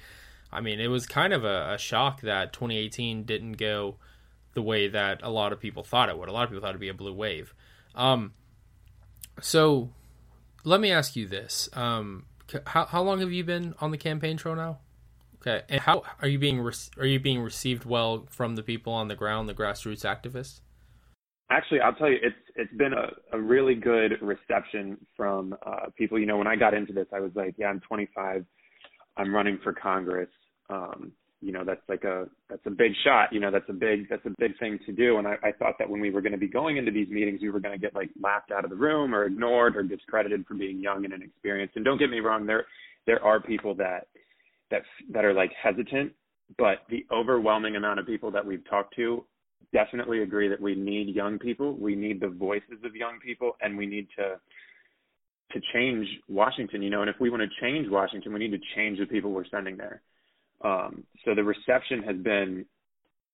I 0.53 0.61
mean, 0.61 0.79
it 0.79 0.87
was 0.87 1.07
kind 1.07 1.33
of 1.33 1.45
a, 1.45 1.73
a 1.75 1.79
shock 1.79 2.21
that 2.21 2.53
2018 2.53 3.25
didn't 3.25 3.55
go 3.55 3.97
the 4.55 4.63
way 4.63 4.87
that 4.87 5.25
a 5.25 5.29
lot 5.29 5.53
of 5.53 5.59
people 5.59 5.83
thought 5.83 6.09
it 6.09 6.17
would. 6.17 6.29
A 6.29 6.33
lot 6.33 6.45
of 6.45 6.51
people 6.51 6.61
thought 6.61 6.71
it'd 6.71 6.81
be 6.81 6.89
a 6.89 6.95
blue 6.95 7.13
wave. 7.13 7.53
Um, 7.97 8.35
so 9.41 9.91
let 10.63 10.81
me 10.81 10.93
ask 10.93 11.17
you 11.17 11.27
this. 11.27 11.69
Um, 11.73 12.27
how, 12.65 12.85
how 12.85 13.03
long 13.03 13.19
have 13.19 13.33
you 13.33 13.43
been 13.43 13.75
on 13.81 13.91
the 13.91 13.99
campaign 13.99 14.37
trail 14.37 14.55
now? 14.55 14.79
Okay, 15.41 15.63
and 15.69 15.81
how 15.81 16.03
are 16.21 16.29
you 16.29 16.39
being 16.39 16.61
re- 16.61 16.73
are 16.99 17.07
you 17.07 17.21
being 17.21 17.41
received 17.41 17.85
well 17.85 18.27
from 18.29 18.57
the 18.57 18.63
people 18.63 18.93
on 18.93 19.09
the 19.09 19.15
ground, 19.15 19.49
the 19.49 19.55
grassroots 19.55 20.05
activists? 20.05 20.61
Actually, 21.51 21.81
I'll 21.81 21.95
tell 21.95 22.11
you, 22.11 22.19
it's 22.23 22.37
it's 22.57 22.73
been 22.75 22.93
a, 22.93 23.37
a 23.37 23.41
really 23.41 23.75
good 23.75 24.21
reception 24.21 24.99
from 25.17 25.57
uh, 25.65 25.87
people. 25.97 26.19
You 26.19 26.27
know, 26.27 26.37
when 26.37 26.49
I 26.49 26.57
got 26.57 26.75
into 26.75 26.93
this, 26.93 27.07
I 27.15 27.21
was 27.21 27.31
like, 27.35 27.55
yeah, 27.57 27.69
I'm 27.69 27.81
25, 27.81 28.45
I'm 29.17 29.35
running 29.35 29.59
for 29.63 29.73
Congress. 29.73 30.29
Um, 30.69 31.13
you 31.41 31.53
know, 31.53 31.65
that's 31.65 31.81
like 31.89 32.03
a 32.03 32.27
that's 32.51 32.67
a 32.67 32.71
big 32.71 32.93
shot. 33.05 33.33
You 33.33 33.39
know, 33.39 33.53
that's 33.53 33.69
a 33.69 33.73
big 33.73 34.09
that's 34.09 34.27
a 34.27 34.35
big 34.39 34.59
thing 34.59 34.79
to 34.87 34.93
do. 34.93 35.19
And 35.19 35.27
I, 35.27 35.37
I 35.43 35.53
thought 35.53 35.75
that 35.79 35.89
when 35.89 36.01
we 36.01 36.11
were 36.11 36.21
going 36.21 36.33
to 36.33 36.39
be 36.39 36.49
going 36.49 36.79
into 36.79 36.91
these 36.91 37.09
meetings, 37.09 37.41
we 37.41 37.51
were 37.51 37.61
going 37.61 37.75
to 37.75 37.81
get 37.81 37.95
like 37.95 38.11
laughed 38.21 38.51
out 38.51 38.65
of 38.65 38.71
the 38.71 38.77
room 38.77 39.15
or 39.15 39.25
ignored 39.25 39.77
or 39.77 39.85
discredited 39.85 40.45
for 40.47 40.55
being 40.55 40.81
young 40.81 41.05
and 41.05 41.15
inexperienced. 41.15 41.77
And 41.77 41.85
don't 41.85 41.99
get 41.99 42.11
me 42.11 42.19
wrong, 42.19 42.45
there 42.45 42.67
there 43.07 43.23
are 43.23 43.41
people 43.41 43.75
that 43.77 44.09
that 44.71 44.83
that 45.11 45.25
are 45.25 45.35
like 45.35 45.53
hesitant, 45.61 46.13
but 46.57 46.79
the 46.89 47.07
overwhelming 47.13 47.77
amount 47.77 48.01
of 48.01 48.07
people 48.07 48.31
that 48.31 48.45
we've 48.45 48.69
talked 48.69 48.95
to 48.97 49.25
definitely 49.73 50.23
agree 50.23 50.49
that 50.49 50.61
we 50.61 50.75
need 50.75 51.15
young 51.15 51.39
people. 51.39 51.75
We 51.75 51.95
need 51.95 52.21
the 52.21 52.29
voices 52.29 52.79
of 52.85 52.95
young 52.95 53.19
people, 53.21 53.53
and 53.61 53.77
we 53.77 53.87
need 53.87 54.09
to 54.17 54.41
to 55.53 55.61
change 55.73 56.07
Washington. 56.29 56.83
You 56.83 56.91
know, 56.91 57.01
and 57.01 57.11
if 57.11 57.17
we 57.21 57.31
want 57.31 57.43
to 57.43 57.61
change 57.61 57.89
Washington, 57.91 58.33
we 58.33 58.39
need 58.39 58.53
to 58.53 58.61
change 58.77 58.99
the 58.99 59.07
people 59.07 59.31
we're 59.31 59.47
sending 59.47 59.77
there. 59.77 60.03
Um, 60.63 61.05
so 61.25 61.35
the 61.35 61.45
reception 61.45 62.03
has 62.03 62.17
been 62.17 62.65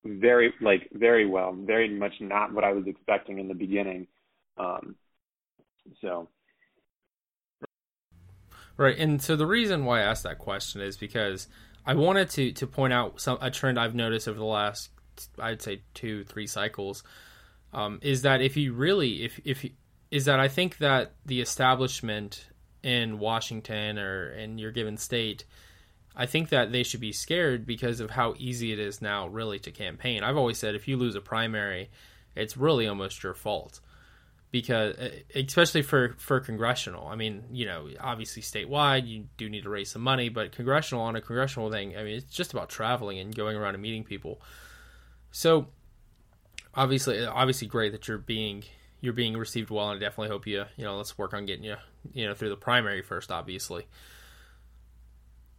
very 0.05 0.53
like 0.61 0.89
very 0.93 1.27
well, 1.27 1.57
very 1.59 1.89
much 1.89 2.13
not 2.21 2.53
what 2.53 2.65
I 2.65 2.73
was 2.73 2.85
expecting 2.87 3.39
in 3.39 3.49
the 3.49 3.55
beginning. 3.55 4.07
Um, 4.59 4.95
so 6.01 6.29
Right, 8.77 8.99
and 8.99 9.23
so 9.23 9.37
the 9.37 9.47
reason 9.47 9.85
why 9.85 10.01
I 10.01 10.03
asked 10.03 10.25
that 10.25 10.39
question 10.39 10.81
is 10.81 10.97
because 10.97 11.47
I 11.87 11.95
wanted 11.95 12.31
to 12.31 12.53
to 12.53 12.67
point 12.67 12.93
out 12.93 13.21
some 13.21 13.39
a 13.41 13.51
trend 13.51 13.79
I've 13.79 13.95
noticed 13.95 14.29
over 14.29 14.39
the 14.39 14.45
last 14.45 14.91
I'd 15.39 15.63
say 15.63 15.83
two 15.95 16.25
three 16.25 16.47
cycles 16.47 17.05
um, 17.73 18.01
is 18.03 18.23
that 18.23 18.41
if 18.41 18.57
you 18.57 18.73
really 18.73 19.25
if 19.25 19.41
if 19.45 19.65
is 20.11 20.25
that 20.25 20.41
I 20.41 20.49
think 20.49 20.79
that 20.79 21.13
the 21.25 21.41
establishment 21.41 22.49
in 22.83 23.19
Washington 23.19 23.99
or 23.99 24.33
in 24.33 24.59
your 24.59 24.73
given 24.73 24.97
state 24.97 25.45
I 26.17 26.27
think 26.27 26.49
that 26.51 26.73
they 26.73 26.85
should 26.85 27.01
be 27.01 27.13
scared 27.13 27.67
because 27.67 28.01
of 28.01 28.11
how 28.11 28.35
easy 28.39 28.73
it 28.73 28.79
is 28.79 29.03
now 29.03 29.27
really 29.27 29.59
to 29.61 29.73
campaign. 29.73 30.23
I've 30.23 30.37
always 30.37 30.59
said 30.59 30.75
if 30.75 30.87
you 30.87 30.97
lose 30.97 31.17
a 31.17 31.21
primary, 31.21 31.91
it's 32.37 32.57
really 32.57 32.87
almost 32.87 33.23
your 33.23 33.35
fault 33.35 33.81
because 34.55 34.95
uh, 34.95 35.11
especially 35.35 35.83
for 35.83 36.15
for 36.17 36.39
congressional. 36.39 37.09
I 37.09 37.17
mean 37.17 37.43
you 37.51 37.67
know 37.67 37.89
obviously 37.99 38.41
statewide 38.41 39.05
you 39.05 39.25
do 39.37 39.51
need 39.51 39.65
to 39.65 39.69
raise 39.69 39.91
some 39.91 40.03
money 40.03 40.29
but 40.29 40.53
congressional 40.53 41.03
on 41.03 41.17
a 41.17 41.21
congressional 41.21 41.73
thing 41.73 41.97
i 41.97 42.05
mean 42.05 42.15
it's 42.19 42.33
just 42.33 42.53
about 42.53 42.69
traveling 42.69 43.19
and 43.19 43.35
going 43.35 43.57
around 43.57 43.75
and 43.75 43.83
meeting 43.83 44.05
people. 44.05 44.41
So 45.33 45.67
obviously 46.73 47.27
obviously 47.27 47.67
great 47.67 47.91
that 47.91 48.07
you're 48.07 48.19
being 48.19 48.63
you're 49.01 49.13
being 49.13 49.37
received 49.37 49.71
well 49.71 49.91
and 49.91 49.97
i 49.97 50.01
definitely 50.01 50.29
hope 50.29 50.47
you 50.47 50.65
you 50.77 50.85
know 50.85 50.97
let's 50.99 51.19
work 51.19 51.35
on 51.35 51.47
getting 51.47 51.65
you 51.65 51.75
you 52.13 52.25
know 52.25 52.35
through 52.35 52.51
the 52.51 52.57
primary 52.57 53.03
first 53.03 53.33
obviously. 53.33 53.89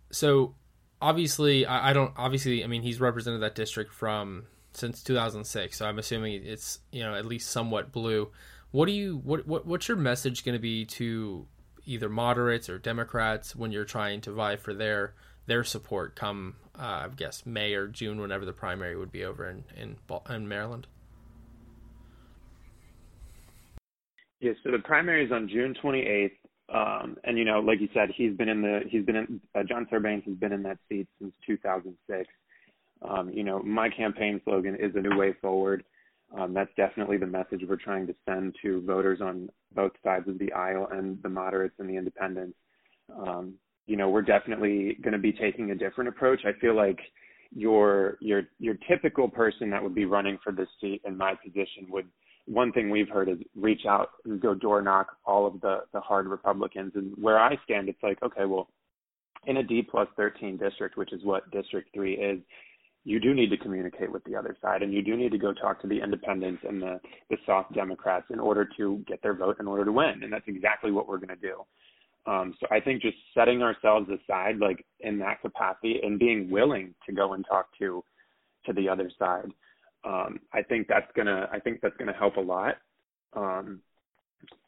So 0.10 0.56
obviously 1.02 1.66
I, 1.66 1.90
I 1.90 1.94
don't 1.94 2.14
obviously 2.16 2.64
i 2.64 2.68
mean 2.68 2.82
he's 2.82 3.02
represented 3.02 3.42
that 3.42 3.56
district 3.56 3.94
from 3.94 4.46
since 4.72 5.04
2006 5.04 5.78
so 5.78 5.86
i'm 5.86 6.00
assuming 6.00 6.42
it's 6.46 6.80
you 6.94 7.04
know 7.04 7.14
at 7.14 7.26
least 7.26 7.50
somewhat 7.50 7.92
blue 7.92 8.32
what 8.76 8.88
do 8.88 8.92
you 8.92 9.22
what, 9.24 9.48
what 9.48 9.66
what's 9.66 9.88
your 9.88 9.96
message 9.96 10.44
going 10.44 10.54
to 10.54 10.62
be 10.62 10.84
to 10.84 11.48
either 11.86 12.10
moderates 12.10 12.70
or 12.70 12.78
Democrats 12.78 13.56
when 13.56 13.72
you're 13.72 13.86
trying 13.86 14.20
to 14.20 14.34
vie 14.34 14.58
for 14.58 14.74
their 14.74 15.14
their 15.46 15.64
support 15.64 16.14
come 16.14 16.58
uh, 16.78 17.06
I 17.06 17.08
guess 17.16 17.46
May 17.46 17.74
or 17.74 17.88
June 17.88 18.20
whenever 18.20 18.44
the 18.44 18.52
primary 18.52 18.98
would 18.98 19.14
be 19.14 19.24
over 19.24 19.50
in 19.50 19.64
in, 19.78 19.96
in 20.30 20.48
Maryland? 20.50 20.88
Yeah, 24.42 24.52
so 24.62 24.72
the 24.72 24.80
primary 24.80 25.26
is 25.26 25.32
on 25.32 25.48
June 25.48 25.74
28th, 25.82 26.32
um, 26.68 27.16
and 27.24 27.38
you 27.38 27.46
know, 27.46 27.62
like 27.62 27.80
you 27.80 27.88
said, 27.94 28.10
he's 28.14 28.36
been 28.36 28.50
in 28.50 28.62
the 28.62 28.82
he's 28.90 29.06
been 29.06 29.16
in 29.16 29.42
uh, 29.58 29.64
John 29.64 29.88
Sarbanes 29.90 30.26
has 30.26 30.36
been 30.36 30.52
in 30.52 30.64
that 30.64 30.80
seat 30.90 31.08
since 31.22 31.34
2006. 31.48 32.28
Um, 33.08 33.30
you 33.30 33.46
know, 33.46 33.60
my 33.64 33.88
campaign 33.88 34.42
slogan 34.44 34.76
is 34.76 34.94
a 34.96 35.00
new 35.00 35.18
way 35.18 35.34
forward. 35.42 35.86
Um, 36.38 36.54
that's 36.54 36.72
definitely 36.76 37.18
the 37.18 37.26
message 37.26 37.62
we're 37.68 37.78
trying 37.78 38.08
to 38.08 38.16
send 38.28 38.56
to 38.62 38.82
voters 38.82 39.22
on 39.22 39.50
both 39.74 39.92
sides 40.04 40.28
of 40.28 40.38
the 40.38 40.52
aisle 40.52 40.88
and 40.92 41.22
the 41.24 41.30
moderates 41.30 41.76
and 41.80 41.90
the 41.90 41.96
independents. 41.96 42.58
Um, 43.16 43.54
you 43.88 43.96
know, 43.96 44.10
we're 44.10 44.22
definitely 44.22 44.98
going 45.02 45.14
to 45.14 45.20
be 45.20 45.32
taking 45.32 45.72
a 45.72 45.76
different 45.76 46.10
approach. 46.10 46.42
I 46.46 46.60
feel 46.60 46.76
like 46.76 47.00
your 47.54 48.18
your 48.20 48.44
your 48.60 48.76
typical 48.90 49.30
person 49.30 49.70
that 49.70 49.82
would 49.82 49.96
be 49.96 50.06
running 50.06 50.38
for 50.44 50.52
this 50.52 50.68
seat 50.82 51.02
in 51.06 51.16
my 51.16 51.36
position 51.36 51.86
would 51.90 52.08
one 52.48 52.72
thing 52.72 52.90
we've 52.90 53.10
heard 53.10 53.30
is 53.30 53.38
reach 53.56 53.86
out 53.88 54.10
and 54.26 54.42
go 54.42 54.54
door 54.54 54.82
knock 54.82 55.18
all 55.26 55.48
of 55.48 55.62
the 55.62 55.84
the 55.94 56.02
hard 56.02 56.28
Republicans. 56.28 56.94
And 56.96 57.14
where 57.16 57.40
I 57.40 57.58
stand, 57.64 57.88
it's 57.88 58.04
like 58.04 58.22
okay, 58.24 58.46
well, 58.46 58.68
in 59.46 59.58
a 59.58 59.64
D 59.64 59.82
plus 59.82 60.08
13 60.18 60.58
district, 60.58 60.98
which 60.98 61.14
is 61.14 61.24
what 61.24 61.50
District 61.52 61.88
Three 61.94 62.16
is, 62.16 62.40
you 63.06 63.20
do 63.20 63.36
need 63.36 63.52
to 63.52 63.58
communicate 63.58 64.12
with 64.12 64.24
the 64.24 64.36
other 64.36 64.58
side 64.62 64.82
and 64.82 64.92
you 64.92 65.04
do 65.04 65.16
need 65.16 65.32
to 65.32 65.38
go 65.38 65.54
talk 65.54 65.80
to 65.80 65.88
the 65.88 66.02
independents 66.02 66.64
and 66.68 66.82
the, 66.82 67.00
the 67.30 67.38
soft 67.46 67.72
Democrats 67.74 68.26
in 68.32 68.40
order 68.40 68.68
to 68.78 69.04
get 69.08 69.22
their 69.22 69.36
vote 69.36 69.58
in 69.60 69.68
order 69.68 69.86
to 69.86 69.92
win. 69.92 70.24
And 70.24 70.34
that's 70.34 70.48
exactly 70.48 70.92
what 70.92 71.08
we're 71.08 71.20
going 71.20 71.30
to 71.30 71.36
do. 71.36 71.64
Um, 72.26 72.56
so 72.60 72.66
I 72.72 72.80
think 72.80 73.04
just 73.04 73.18
setting 73.36 73.62
ourselves 73.62 74.10
aside, 74.10 74.58
like 74.58 74.84
in 75.02 75.20
that 75.20 75.40
capacity 75.42 76.00
and 76.02 76.18
being 76.18 76.50
willing 76.50 76.96
to 77.06 77.14
go 77.14 77.34
and 77.34 77.46
talk 77.48 77.68
to, 77.78 78.04
to 78.66 78.74
the 78.74 78.90
other 78.90 79.12
side. 79.20 79.52
Um, 80.04 80.40
I 80.52 80.64
think 80.64 80.88
that's 80.88 81.12
gonna, 81.16 81.48
I 81.52 81.60
think 81.60 81.82
that's 81.82 81.96
gonna 81.98 82.18
help 82.18 82.38
a 82.38 82.42
lot. 82.42 82.78
Um, 83.34 83.82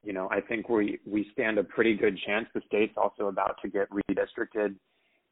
you 0.04 0.13
know, 0.13 0.30
I 0.30 0.41
think 0.41 0.69
we, 0.69 1.00
we 1.08 1.28
stand 1.34 1.58
a 1.58 1.63
pretty 1.63 1.95
good 1.95 2.19
chance. 2.23 2.47
The 2.54 2.62
state's 2.67 2.93
also 2.97 3.28
about 3.28 3.58
to 3.63 3.67
get 3.67 3.88
redistricted 3.89 4.76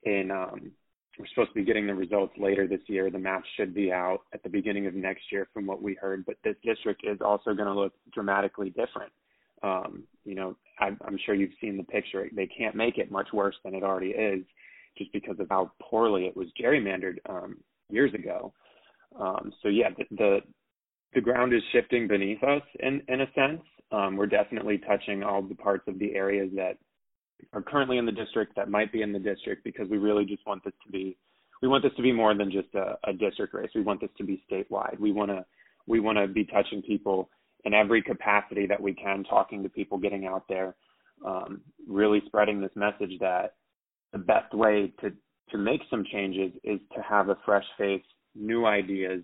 in, 0.03 0.31
um, 0.31 0.71
we're 1.17 1.27
supposed 1.27 1.49
to 1.49 1.55
be 1.55 1.63
getting 1.63 1.87
the 1.87 1.95
results 1.95 2.33
later 2.37 2.67
this 2.67 2.81
year. 2.87 3.09
The 3.09 3.19
maps 3.19 3.47
should 3.55 3.73
be 3.73 3.91
out 3.91 4.21
at 4.33 4.43
the 4.43 4.49
beginning 4.49 4.85
of 4.87 4.93
next 4.93 5.31
year, 5.31 5.47
from 5.53 5.65
what 5.65 5.81
we 5.81 5.93
heard. 5.93 6.25
But 6.25 6.37
this 6.43 6.55
district 6.63 7.03
is 7.05 7.19
also 7.21 7.53
going 7.53 7.67
to 7.67 7.73
look 7.73 7.93
dramatically 8.13 8.69
different. 8.69 9.11
Um, 9.63 10.03
you 10.25 10.35
know, 10.35 10.57
I, 10.79 10.89
I'm 11.05 11.17
sure 11.25 11.33
you've 11.33 11.51
seen 11.61 11.77
the 11.77 11.83
picture. 11.83 12.27
They 12.35 12.47
can't 12.47 12.75
make 12.75 12.97
it 12.97 13.11
much 13.11 13.29
worse 13.33 13.55
than 13.63 13.75
it 13.75 13.83
already 13.83 14.09
is, 14.09 14.43
just 14.97 15.11
because 15.13 15.39
of 15.39 15.47
how 15.49 15.71
poorly 15.81 16.25
it 16.25 16.35
was 16.35 16.47
gerrymandered 16.61 17.17
um, 17.29 17.57
years 17.89 18.13
ago. 18.13 18.53
Um, 19.19 19.53
so 19.63 19.69
yeah, 19.69 19.89
the, 19.97 20.03
the 20.15 20.39
the 21.13 21.21
ground 21.21 21.53
is 21.53 21.61
shifting 21.71 22.07
beneath 22.07 22.43
us 22.43 22.61
in 22.81 23.01
in 23.07 23.21
a 23.21 23.31
sense. 23.33 23.61
Um, 23.91 24.17
we're 24.17 24.25
definitely 24.25 24.79
touching 24.79 25.23
all 25.23 25.41
the 25.41 25.55
parts 25.55 25.87
of 25.87 25.97
the 25.99 26.13
areas 26.15 26.49
that 26.55 26.77
are 27.53 27.61
currently 27.61 27.97
in 27.97 28.05
the 28.05 28.11
district 28.11 28.55
that 28.55 28.69
might 28.69 28.91
be 28.91 29.01
in 29.01 29.13
the 29.13 29.19
district 29.19 29.63
because 29.63 29.89
we 29.89 29.97
really 29.97 30.25
just 30.25 30.45
want 30.45 30.63
this 30.63 30.73
to 30.85 30.91
be 30.91 31.17
we 31.61 31.67
want 31.67 31.83
this 31.83 31.93
to 31.95 32.01
be 32.01 32.11
more 32.11 32.35
than 32.35 32.51
just 32.51 32.67
a, 32.75 32.97
a 33.09 33.13
district 33.13 33.53
race. 33.53 33.69
We 33.73 33.81
want 33.81 34.01
this 34.01 34.09
to 34.17 34.23
be 34.23 34.43
statewide. 34.51 34.99
We 34.99 35.11
want 35.11 35.31
to 35.31 35.45
we 35.87 35.99
want 35.99 36.17
to 36.17 36.27
be 36.27 36.45
touching 36.45 36.81
people 36.81 37.29
in 37.63 37.73
every 37.73 38.01
capacity 38.01 38.67
that 38.67 38.81
we 38.81 38.93
can, 38.93 39.23
talking 39.23 39.63
to 39.63 39.69
people, 39.69 39.97
getting 39.97 40.25
out 40.25 40.43
there, 40.47 40.75
um, 41.25 41.61
really 41.87 42.21
spreading 42.25 42.61
this 42.61 42.71
message 42.75 43.17
that 43.19 43.55
the 44.11 44.19
best 44.19 44.53
way 44.53 44.93
to 45.01 45.11
to 45.51 45.57
make 45.57 45.81
some 45.89 46.03
changes 46.11 46.51
is 46.63 46.79
to 46.95 47.01
have 47.01 47.29
a 47.29 47.37
fresh 47.45 47.65
face, 47.77 48.03
new 48.33 48.65
ideas. 48.65 49.21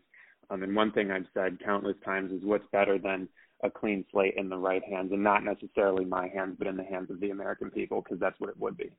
Um, 0.49 0.63
and 0.63 0.75
one 0.75 0.91
thing 0.91 1.11
I've 1.11 1.25
said 1.33 1.57
countless 1.63 1.95
times 2.05 2.31
is 2.31 2.43
what's 2.43 2.65
better 2.71 2.97
than 2.99 3.27
a 3.63 3.69
clean 3.69 4.05
slate 4.11 4.35
in 4.37 4.49
the 4.49 4.57
right 4.57 4.83
hands 4.83 5.11
and 5.11 5.23
not 5.23 5.43
necessarily 5.43 6.05
my 6.05 6.27
hands 6.27 6.55
but 6.57 6.67
in 6.67 6.77
the 6.77 6.83
hands 6.83 7.09
of 7.09 7.19
the 7.19 7.29
american 7.29 7.69
people 7.69 8.01
because 8.01 8.19
that's 8.19 8.39
what 8.39 8.49
it 8.49 8.59
would 8.59 8.77
be 8.77 8.89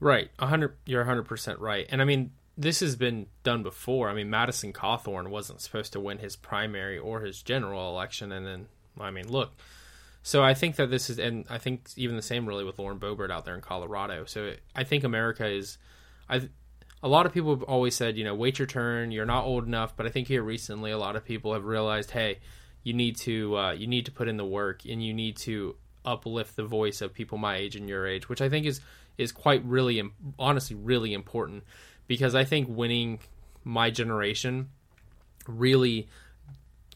right 0.00 0.30
100 0.38 0.76
you're 0.86 1.04
100% 1.04 1.60
right 1.60 1.86
and 1.90 2.00
i 2.00 2.04
mean 2.04 2.32
this 2.56 2.80
has 2.80 2.96
been 2.96 3.26
done 3.42 3.62
before 3.62 4.08
i 4.08 4.14
mean 4.14 4.30
madison 4.30 4.72
cawthorn 4.72 5.28
wasn't 5.28 5.60
supposed 5.60 5.92
to 5.92 6.00
win 6.00 6.18
his 6.18 6.36
primary 6.36 6.98
or 6.98 7.20
his 7.20 7.42
general 7.42 7.90
election 7.90 8.32
and 8.32 8.46
then 8.46 8.66
i 9.00 9.10
mean 9.10 9.28
look 9.28 9.52
So 10.26 10.42
I 10.42 10.54
think 10.54 10.76
that 10.76 10.90
this 10.90 11.10
is, 11.10 11.18
and 11.18 11.44
I 11.50 11.58
think 11.58 11.82
even 11.96 12.16
the 12.16 12.22
same 12.22 12.46
really 12.46 12.64
with 12.64 12.78
Lauren 12.78 12.98
Boebert 12.98 13.30
out 13.30 13.44
there 13.44 13.54
in 13.54 13.60
Colorado. 13.60 14.24
So 14.24 14.54
I 14.74 14.82
think 14.82 15.04
America 15.04 15.46
is, 15.46 15.76
I, 16.30 16.48
a 17.02 17.08
lot 17.08 17.26
of 17.26 17.34
people 17.34 17.50
have 17.50 17.62
always 17.64 17.94
said, 17.94 18.16
you 18.16 18.24
know, 18.24 18.34
wait 18.34 18.58
your 18.58 18.66
turn. 18.66 19.10
You're 19.10 19.26
not 19.26 19.44
old 19.44 19.66
enough. 19.66 19.94
But 19.94 20.06
I 20.06 20.08
think 20.08 20.28
here 20.28 20.42
recently, 20.42 20.90
a 20.90 20.96
lot 20.96 21.14
of 21.14 21.26
people 21.26 21.52
have 21.52 21.66
realized, 21.66 22.12
hey, 22.12 22.38
you 22.84 22.92
need 22.92 23.16
to, 23.16 23.56
uh, 23.56 23.72
you 23.72 23.88
need 23.88 24.06
to 24.06 24.12
put 24.12 24.28
in 24.28 24.36
the 24.36 24.44
work, 24.44 24.84
and 24.84 25.04
you 25.04 25.12
need 25.12 25.36
to 25.38 25.74
uplift 26.04 26.54
the 26.54 26.64
voice 26.64 27.00
of 27.00 27.12
people 27.12 27.38
my 27.38 27.56
age 27.56 27.74
and 27.74 27.88
your 27.88 28.06
age, 28.06 28.28
which 28.28 28.40
I 28.40 28.48
think 28.48 28.66
is 28.66 28.80
is 29.16 29.32
quite 29.32 29.64
really, 29.64 30.02
honestly, 30.38 30.76
really 30.76 31.12
important 31.14 31.62
because 32.06 32.34
I 32.34 32.44
think 32.44 32.68
winning 32.68 33.20
my 33.62 33.90
generation 33.90 34.70
really 35.46 36.08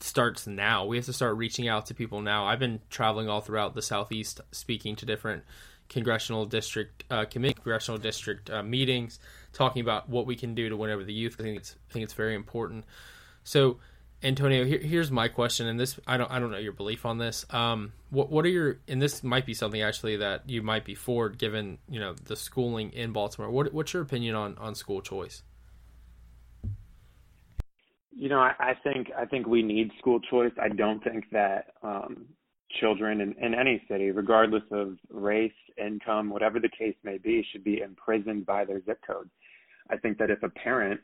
starts 0.00 0.46
now. 0.46 0.84
We 0.84 0.96
have 0.96 1.06
to 1.06 1.12
start 1.12 1.36
reaching 1.36 1.68
out 1.68 1.86
to 1.86 1.94
people 1.94 2.20
now. 2.20 2.46
I've 2.46 2.58
been 2.58 2.80
traveling 2.90 3.28
all 3.28 3.40
throughout 3.40 3.74
the 3.74 3.82
southeast, 3.82 4.40
speaking 4.52 4.96
to 4.96 5.06
different 5.06 5.44
congressional 5.88 6.44
district 6.44 7.04
uh, 7.10 7.24
committee, 7.24 7.54
congressional 7.54 7.98
district 7.98 8.50
uh, 8.50 8.62
meetings, 8.62 9.18
talking 9.52 9.80
about 9.80 10.08
what 10.08 10.26
we 10.26 10.36
can 10.36 10.54
do 10.54 10.68
to 10.68 10.76
win 10.76 10.90
over 10.90 11.04
the 11.04 11.12
youth. 11.12 11.36
I 11.38 11.42
think 11.42 11.56
it's 11.56 11.76
I 11.88 11.92
think 11.92 12.04
it's 12.04 12.14
very 12.14 12.34
important. 12.34 12.84
So, 13.44 13.78
Antonio, 14.20 14.64
here, 14.64 14.80
here's 14.80 15.12
my 15.12 15.28
question, 15.28 15.68
and 15.68 15.78
this 15.78 15.98
I 16.06 16.16
don't 16.16 16.30
I 16.30 16.40
don't 16.40 16.50
know 16.50 16.58
your 16.58 16.72
belief 16.72 17.06
on 17.06 17.18
this. 17.18 17.46
Um, 17.50 17.92
what 18.10 18.30
what 18.30 18.44
are 18.44 18.48
your 18.48 18.78
and 18.88 19.00
this 19.00 19.22
might 19.22 19.46
be 19.46 19.54
something 19.54 19.80
actually 19.80 20.16
that 20.16 20.48
you 20.50 20.60
might 20.60 20.84
be 20.84 20.96
for, 20.96 21.28
given 21.28 21.78
you 21.88 22.00
know 22.00 22.14
the 22.24 22.34
schooling 22.34 22.90
in 22.90 23.12
Baltimore. 23.12 23.50
What 23.50 23.72
what's 23.72 23.92
your 23.92 24.02
opinion 24.02 24.34
on 24.34 24.58
on 24.58 24.74
school 24.74 25.00
choice? 25.02 25.42
You 28.10 28.28
know, 28.28 28.40
I, 28.40 28.54
I 28.58 28.74
think 28.82 29.12
I 29.16 29.24
think 29.24 29.46
we 29.46 29.62
need 29.62 29.92
school 30.00 30.18
choice. 30.18 30.52
I 30.60 30.68
don't 30.68 31.02
think 31.04 31.26
that 31.30 31.66
um, 31.84 32.26
children 32.80 33.20
in, 33.20 33.34
in 33.40 33.54
any 33.54 33.80
city, 33.88 34.10
regardless 34.10 34.64
of 34.72 34.96
race, 35.10 35.52
income, 35.76 36.30
whatever 36.30 36.58
the 36.58 36.68
case 36.68 36.96
may 37.04 37.18
be, 37.18 37.46
should 37.52 37.62
be 37.62 37.82
imprisoned 37.82 38.46
by 38.46 38.64
their 38.64 38.82
zip 38.84 38.98
code. 39.06 39.30
I 39.90 39.96
think 39.96 40.18
that 40.18 40.30
if 40.30 40.42
a 40.42 40.48
parent 40.48 41.00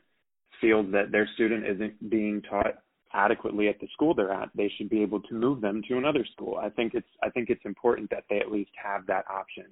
feels 0.59 0.91
that 0.91 1.13
their 1.13 1.29
student 1.33 1.65
isn't 1.65 2.09
being 2.09 2.41
taught 2.41 2.75
adequately 3.13 3.67
at 3.67 3.79
the 3.79 3.87
school 3.93 4.13
they're 4.13 4.31
at, 4.31 4.49
they 4.55 4.71
should 4.77 4.89
be 4.89 5.01
able 5.01 5.21
to 5.21 5.33
move 5.33 5.61
them 5.61 5.81
to 5.87 5.97
another 5.97 6.25
school. 6.33 6.57
I 6.57 6.69
think 6.69 6.93
it's 6.93 7.07
I 7.23 7.29
think 7.29 7.49
it's 7.49 7.65
important 7.65 8.09
that 8.09 8.23
they 8.29 8.39
at 8.39 8.51
least 8.51 8.71
have 8.83 9.05
that 9.07 9.25
option. 9.29 9.65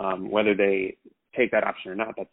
Um, 0.00 0.30
whether 0.30 0.54
they 0.54 0.96
take 1.36 1.50
that 1.52 1.64
option 1.64 1.92
or 1.92 1.94
not, 1.94 2.14
that's 2.16 2.28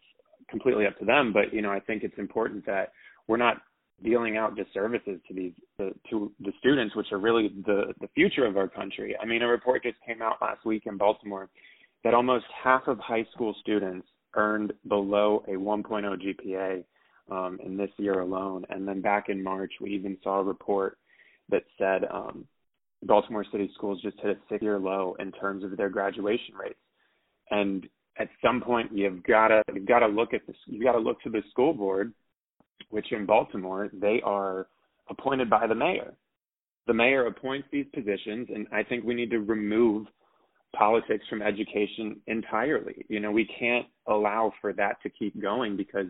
completely 0.49 0.85
up 0.85 0.97
to 0.99 1.05
them. 1.05 1.31
But 1.33 1.53
you 1.53 1.61
know, 1.61 1.71
I 1.71 1.79
think 1.79 2.03
it's 2.03 2.17
important 2.17 2.65
that 2.65 2.91
we're 3.27 3.37
not 3.37 3.57
dealing 4.03 4.37
out 4.37 4.55
disservices 4.55 5.19
to 5.27 5.33
these 5.33 5.53
the, 5.77 5.93
to 6.09 6.31
the 6.39 6.51
students, 6.59 6.95
which 6.95 7.11
are 7.11 7.19
really 7.19 7.49
the 7.65 7.93
the 8.01 8.07
future 8.15 8.45
of 8.45 8.57
our 8.57 8.67
country. 8.67 9.15
I 9.21 9.25
mean, 9.25 9.41
a 9.41 9.47
report 9.47 9.83
just 9.83 9.97
came 10.05 10.21
out 10.21 10.37
last 10.41 10.65
week 10.65 10.83
in 10.85 10.97
Baltimore 10.97 11.49
that 12.03 12.13
almost 12.13 12.45
half 12.63 12.87
of 12.87 12.97
high 12.99 13.25
school 13.33 13.55
students 13.61 14.07
earned 14.35 14.73
below 14.87 15.43
a 15.47 15.51
1.0 15.51 15.85
GPA 15.85 16.83
um, 17.31 17.59
in 17.65 17.77
this 17.77 17.89
year 17.97 18.19
alone. 18.19 18.65
And 18.69 18.87
then 18.87 19.01
back 19.01 19.29
in 19.29 19.41
March, 19.43 19.73
we 19.81 19.91
even 19.91 20.17
saw 20.23 20.39
a 20.39 20.43
report 20.43 20.97
that 21.49 21.63
said 21.77 22.03
um, 22.11 22.45
Baltimore 23.03 23.45
City 23.51 23.71
schools 23.73 24.01
just 24.01 24.19
hit 24.19 24.37
a 24.37 24.39
six-year 24.49 24.77
low 24.77 25.15
in 25.19 25.31
terms 25.31 25.63
of 25.63 25.75
their 25.75 25.89
graduation 25.89 26.53
rates. 26.55 26.79
And 27.49 27.87
at 28.19 28.29
some 28.43 28.61
point, 28.61 28.91
you've 28.93 29.23
got 29.23 29.47
to 29.47 29.63
you've 29.73 29.87
got 29.87 29.99
to 29.99 30.07
look 30.07 30.33
at 30.33 30.45
this. 30.45 30.55
You've 30.67 30.83
got 30.83 30.93
to 30.93 30.99
look 30.99 31.21
to 31.23 31.29
the 31.29 31.41
school 31.51 31.73
board 31.73 32.13
which 32.91 33.11
in 33.11 33.25
Baltimore, 33.25 33.89
they 33.93 34.21
are 34.23 34.67
appointed 35.09 35.49
by 35.49 35.67
the 35.67 35.75
mayor. 35.75 36.13
The 36.87 36.93
mayor 36.93 37.27
appoints 37.27 37.67
these 37.71 37.85
positions, 37.93 38.49
and 38.53 38.67
I 38.71 38.83
think 38.83 39.03
we 39.03 39.13
need 39.13 39.31
to 39.31 39.39
remove 39.39 40.07
politics 40.75 41.23
from 41.29 41.41
education 41.41 42.19
entirely. 42.27 43.05
You 43.07 43.19
know, 43.19 43.31
we 43.31 43.49
can't 43.59 43.85
allow 44.07 44.53
for 44.61 44.73
that 44.73 45.01
to 45.03 45.09
keep 45.09 45.39
going 45.41 45.77
because 45.77 46.07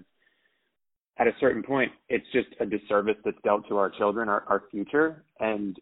at 1.17 1.27
a 1.27 1.31
certain 1.39 1.63
point, 1.63 1.91
it's 2.09 2.25
just 2.33 2.47
a 2.59 2.65
disservice 2.65 3.17
that's 3.23 3.37
dealt 3.43 3.67
to 3.67 3.77
our 3.77 3.89
children, 3.89 4.29
our, 4.29 4.43
our 4.47 4.63
future. 4.71 5.23
And 5.39 5.77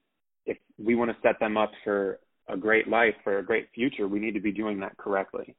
if 0.46 0.58
we 0.78 0.96
want 0.96 1.12
to 1.12 1.18
set 1.22 1.40
them 1.40 1.58
up 1.58 1.72
for 1.84 2.20
a 2.48 2.58
great 2.58 2.88
life, 2.88 3.14
for 3.24 3.38
a 3.38 3.44
great 3.44 3.70
future, 3.74 4.08
we 4.08 4.20
need 4.20 4.34
to 4.34 4.42
be 4.42 4.52
doing 4.52 4.80
that 4.80 4.98
correctly. 4.98 5.56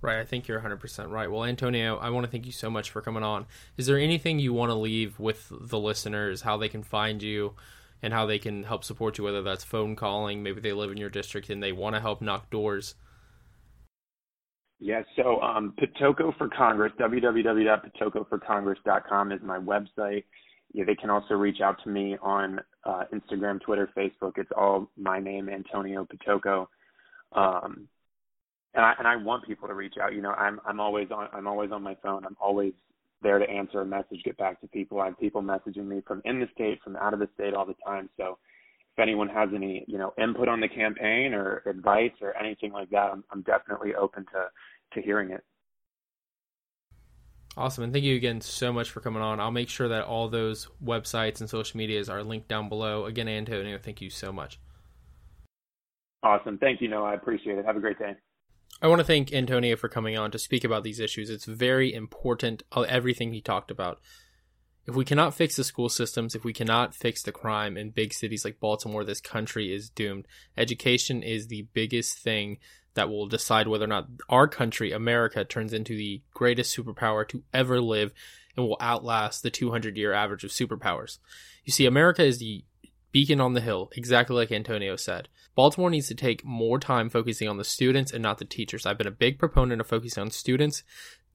Right, 0.00 0.18
I 0.18 0.24
think 0.24 0.48
you're 0.48 0.60
100% 0.60 1.10
right. 1.10 1.30
Well, 1.30 1.44
Antonio, 1.44 1.96
I 1.96 2.10
want 2.10 2.26
to 2.26 2.30
thank 2.30 2.46
you 2.46 2.52
so 2.52 2.68
much 2.68 2.90
for 2.90 3.00
coming 3.00 3.22
on. 3.22 3.46
Is 3.76 3.86
there 3.86 3.98
anything 3.98 4.40
you 4.40 4.52
want 4.52 4.70
to 4.70 4.74
leave 4.74 5.20
with 5.20 5.46
the 5.48 5.78
listeners, 5.78 6.42
how 6.42 6.56
they 6.56 6.68
can 6.68 6.82
find 6.82 7.22
you 7.22 7.54
and 8.02 8.12
how 8.12 8.26
they 8.26 8.40
can 8.40 8.64
help 8.64 8.82
support 8.82 9.16
you, 9.16 9.22
whether 9.22 9.42
that's 9.42 9.62
phone 9.62 9.94
calling, 9.94 10.42
maybe 10.42 10.60
they 10.60 10.72
live 10.72 10.90
in 10.90 10.96
your 10.96 11.08
district 11.08 11.50
and 11.50 11.62
they 11.62 11.70
want 11.70 11.94
to 11.94 12.00
help 12.00 12.20
knock 12.20 12.50
doors? 12.50 12.96
Yeah, 14.84 15.02
so 15.14 15.40
um, 15.40 15.74
for 16.36 16.48
Congress, 16.48 16.92
www.pitoccoforcongress.com 16.98 19.30
is 19.30 19.40
my 19.44 19.60
website. 19.60 20.24
Yeah, 20.72 20.82
they 20.84 20.96
can 20.96 21.08
also 21.08 21.34
reach 21.34 21.60
out 21.60 21.76
to 21.84 21.88
me 21.88 22.16
on 22.20 22.60
uh, 22.84 23.04
Instagram, 23.14 23.60
Twitter, 23.60 23.88
Facebook. 23.96 24.38
It's 24.38 24.50
all 24.56 24.90
my 24.96 25.20
name, 25.20 25.48
Antonio 25.48 26.04
Pitocco. 26.04 26.66
Um, 27.30 27.86
and 28.74 28.84
I 28.84 28.94
and 28.98 29.06
I 29.06 29.14
want 29.14 29.46
people 29.46 29.68
to 29.68 29.74
reach 29.74 29.94
out. 30.02 30.14
You 30.14 30.22
know, 30.22 30.32
I'm 30.32 30.60
I'm 30.66 30.80
always 30.80 31.12
on 31.12 31.28
I'm 31.32 31.46
always 31.46 31.70
on 31.70 31.84
my 31.84 31.94
phone. 32.02 32.26
I'm 32.26 32.36
always 32.40 32.72
there 33.22 33.38
to 33.38 33.48
answer 33.48 33.82
a 33.82 33.86
message, 33.86 34.24
get 34.24 34.36
back 34.36 34.60
to 34.62 34.66
people. 34.66 35.00
I 35.00 35.04
have 35.06 35.20
people 35.20 35.42
messaging 35.42 35.86
me 35.86 36.02
from 36.04 36.22
in 36.24 36.40
the 36.40 36.48
state, 36.56 36.82
from 36.82 36.96
out 36.96 37.14
of 37.14 37.20
the 37.20 37.28
state 37.34 37.54
all 37.54 37.66
the 37.66 37.76
time. 37.86 38.08
So 38.16 38.36
if 38.96 39.02
anyone 39.02 39.28
has 39.28 39.48
any, 39.54 39.84
you 39.86 39.96
know, 39.96 40.12
input 40.18 40.48
on 40.48 40.60
the 40.60 40.68
campaign 40.68 41.34
or 41.34 41.62
advice 41.66 42.12
or 42.20 42.36
anything 42.36 42.72
like 42.72 42.90
that, 42.90 43.12
I'm 43.12 43.22
I'm 43.30 43.42
definitely 43.42 43.94
open 43.94 44.26
to 44.32 44.48
to 44.94 45.02
hearing 45.02 45.30
it. 45.30 45.42
Awesome. 47.56 47.84
And 47.84 47.92
thank 47.92 48.04
you 48.04 48.16
again 48.16 48.40
so 48.40 48.72
much 48.72 48.90
for 48.90 49.00
coming 49.00 49.22
on. 49.22 49.38
I'll 49.38 49.50
make 49.50 49.68
sure 49.68 49.88
that 49.88 50.04
all 50.04 50.28
those 50.28 50.68
websites 50.82 51.40
and 51.40 51.50
social 51.50 51.76
medias 51.76 52.08
are 52.08 52.22
linked 52.22 52.48
down 52.48 52.68
below. 52.68 53.04
Again, 53.04 53.28
Antonio, 53.28 53.78
thank 53.78 54.00
you 54.00 54.08
so 54.08 54.32
much. 54.32 54.58
Awesome. 56.22 56.56
Thank 56.56 56.80
you, 56.80 56.88
Noah. 56.88 57.10
I 57.10 57.14
appreciate 57.14 57.58
it. 57.58 57.66
Have 57.66 57.76
a 57.76 57.80
great 57.80 57.98
day. 57.98 58.14
I 58.80 58.88
want 58.88 59.00
to 59.00 59.04
thank 59.04 59.32
Antonio 59.32 59.76
for 59.76 59.88
coming 59.88 60.16
on 60.16 60.30
to 60.30 60.38
speak 60.38 60.64
about 60.64 60.82
these 60.82 60.98
issues. 60.98 61.28
It's 61.28 61.44
very 61.44 61.92
important, 61.92 62.62
uh, 62.72 62.82
everything 62.82 63.32
he 63.32 63.40
talked 63.40 63.70
about. 63.70 64.00
If 64.86 64.96
we 64.96 65.04
cannot 65.04 65.34
fix 65.34 65.56
the 65.56 65.64
school 65.64 65.88
systems, 65.88 66.34
if 66.34 66.44
we 66.44 66.52
cannot 66.52 66.94
fix 66.94 67.22
the 67.22 67.30
crime 67.30 67.76
in 67.76 67.90
big 67.90 68.12
cities 68.12 68.44
like 68.44 68.58
Baltimore, 68.58 69.04
this 69.04 69.20
country 69.20 69.72
is 69.72 69.88
doomed. 69.88 70.26
Education 70.56 71.22
is 71.22 71.46
the 71.46 71.66
biggest 71.72 72.18
thing 72.18 72.58
that 72.94 73.08
will 73.08 73.26
decide 73.26 73.68
whether 73.68 73.84
or 73.84 73.88
not 73.88 74.08
our 74.28 74.48
country, 74.48 74.92
America, 74.92 75.44
turns 75.44 75.72
into 75.72 75.96
the 75.96 76.20
greatest 76.34 76.76
superpower 76.76 77.26
to 77.28 77.42
ever 77.54 77.80
live 77.80 78.12
and 78.56 78.66
will 78.66 78.76
outlast 78.80 79.42
the 79.42 79.50
200 79.50 79.96
year 79.96 80.12
average 80.12 80.44
of 80.44 80.50
superpowers. 80.50 81.18
You 81.64 81.72
see, 81.72 81.86
America 81.86 82.24
is 82.24 82.38
the 82.38 82.64
beacon 83.12 83.40
on 83.40 83.52
the 83.52 83.60
hill, 83.60 83.90
exactly 83.94 84.34
like 84.34 84.50
Antonio 84.50 84.96
said. 84.96 85.28
Baltimore 85.54 85.90
needs 85.90 86.08
to 86.08 86.14
take 86.14 86.44
more 86.44 86.78
time 86.78 87.10
focusing 87.10 87.48
on 87.48 87.58
the 87.58 87.64
students 87.64 88.10
and 88.10 88.22
not 88.22 88.38
the 88.38 88.44
teachers. 88.44 88.86
I've 88.86 88.98
been 88.98 89.06
a 89.06 89.12
big 89.12 89.38
proponent 89.38 89.80
of 89.80 89.86
focusing 89.86 90.22
on 90.22 90.30
students, 90.30 90.82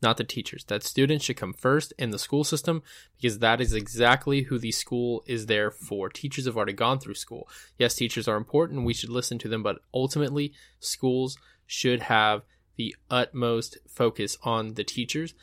not 0.01 0.17
the 0.17 0.23
teachers. 0.23 0.63
That 0.65 0.83
students 0.83 1.25
should 1.25 1.37
come 1.37 1.53
first 1.53 1.93
in 1.97 2.11
the 2.11 2.19
school 2.19 2.43
system 2.43 2.83
because 3.15 3.39
that 3.39 3.59
is 3.61 3.73
exactly 3.73 4.43
who 4.43 4.59
the 4.59 4.71
school 4.71 5.23
is 5.25 5.47
there 5.47 5.71
for. 5.71 6.09
Teachers 6.09 6.45
have 6.45 6.55
already 6.55 6.73
gone 6.73 6.99
through 6.99 7.15
school. 7.15 7.47
Yes, 7.77 7.95
teachers 7.95 8.27
are 8.27 8.37
important. 8.37 8.85
We 8.85 8.93
should 8.93 9.09
listen 9.09 9.39
to 9.39 9.47
them, 9.47 9.63
but 9.63 9.79
ultimately, 9.93 10.53
schools 10.79 11.37
should 11.65 12.03
have 12.03 12.43
the 12.75 12.95
utmost 13.09 13.77
focus 13.87 14.37
on 14.43 14.75
the 14.75 14.83
teachers. 14.83 15.33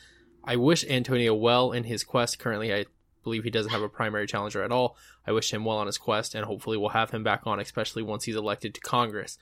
I 0.43 0.55
wish 0.55 0.85
Antonio 0.85 1.33
well 1.33 1.71
in 1.71 1.83
his 1.83 2.03
quest. 2.03 2.39
Currently, 2.39 2.73
I 2.73 2.85
believe 3.23 3.43
he 3.43 3.49
doesn't 3.49 3.71
have 3.71 3.81
a 3.81 3.89
primary 3.89 4.27
challenger 4.27 4.63
at 4.63 4.71
all. 4.71 4.95
I 5.27 5.33
wish 5.33 5.51
him 5.51 5.65
well 5.65 5.77
on 5.77 5.87
his 5.87 5.97
quest, 5.97 6.33
and 6.35 6.45
hopefully 6.45 6.77
we'll 6.77 6.89
have 6.89 7.11
him 7.11 7.23
back 7.23 7.41
on, 7.45 7.59
especially 7.59 8.03
once 8.03 8.23
he's 8.23 8.35
elected 8.35 8.73
to 8.75 8.81
Congress. 8.81 9.37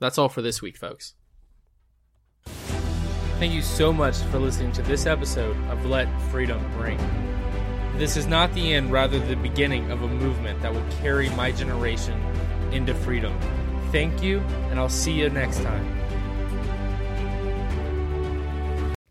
That's 0.00 0.18
all 0.18 0.28
for 0.28 0.42
this 0.42 0.60
week, 0.60 0.76
folks. 0.76 1.14
Thank 3.38 3.52
you 3.52 3.62
so 3.62 3.92
much 3.92 4.16
for 4.30 4.38
listening 4.38 4.72
to 4.72 4.82
this 4.82 5.06
episode 5.06 5.56
of 5.68 5.84
Let 5.84 6.08
Freedom 6.30 6.62
Ring. 6.78 6.98
This 7.98 8.16
is 8.16 8.26
not 8.26 8.52
the 8.54 8.74
end, 8.74 8.90
rather, 8.90 9.18
the 9.18 9.36
beginning 9.36 9.90
of 9.90 10.02
a 10.02 10.08
movement 10.08 10.62
that 10.62 10.72
will 10.72 10.86
carry 11.02 11.28
my 11.30 11.52
generation 11.52 12.18
into 12.72 12.94
freedom. 12.94 13.38
Thank 13.92 14.22
you, 14.22 14.40
and 14.70 14.78
I'll 14.80 14.88
see 14.88 15.12
you 15.12 15.30
next 15.30 15.62
time. 15.62 15.84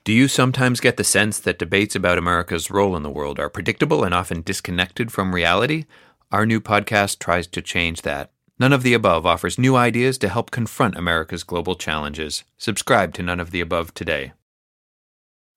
Do 0.03 0.11
you 0.11 0.27
sometimes 0.27 0.81
get 0.81 0.97
the 0.97 1.05
sense 1.05 1.39
that 1.39 1.59
debates 1.59 1.95
about 1.95 2.17
America's 2.17 2.69
role 2.69 2.97
in 2.97 3.03
the 3.03 3.09
world 3.09 3.39
are 3.39 3.49
predictable 3.49 4.03
and 4.03 4.13
often 4.13 4.41
disconnected 4.41 5.13
from 5.13 5.33
reality? 5.33 5.85
Our 6.29 6.45
new 6.45 6.59
podcast 6.59 7.19
tries 7.19 7.47
to 7.47 7.61
change 7.61 8.01
that. 8.01 8.32
None 8.59 8.73
of 8.73 8.83
the 8.83 8.93
Above 8.93 9.25
offers 9.25 9.57
new 9.57 9.75
ideas 9.75 10.17
to 10.19 10.29
help 10.29 10.51
confront 10.51 10.95
America's 10.95 11.43
global 11.43 11.75
challenges. 11.75 12.43
Subscribe 12.57 13.13
to 13.15 13.23
None 13.23 13.39
of 13.39 13.51
the 13.51 13.61
Above 13.61 13.93
today. 13.93 14.33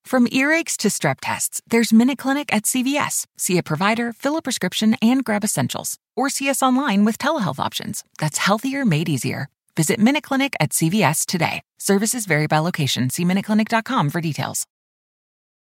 From 0.05 0.27
earaches 0.29 0.77
to 0.79 0.89
strep 0.89 1.17
tests, 1.21 1.61
there's 1.69 1.93
Minute 1.93 2.17
Clinic 2.17 2.55
at 2.55 2.63
CVS. 2.63 3.27
See 3.37 3.59
a 3.59 3.63
provider, 3.63 4.13
fill 4.13 4.37
a 4.37 4.43
prescription, 4.43 4.97
and 5.03 5.25
grab 5.25 5.45
essentials. 5.45 5.99
Or 6.17 6.31
see 6.31 6.49
us 6.49 6.63
online 6.63 7.05
with 7.05 7.19
telehealth 7.19 7.59
options. 7.59 8.05
That's 8.19 8.39
healthier 8.39 8.85
made 8.85 9.09
easier. 9.09 9.49
Visit 9.77 9.99
Minute 9.99 10.23
Clinic 10.23 10.55
at 10.61 10.71
CVS 10.71 11.27
today. 11.27 11.61
Services 11.79 12.25
vary 12.25 12.47
by 12.47 12.61
location. 12.61 13.11
See 13.11 13.25
MinuteClinic.com 13.25 14.11
for 14.11 14.21
details. 14.21 14.65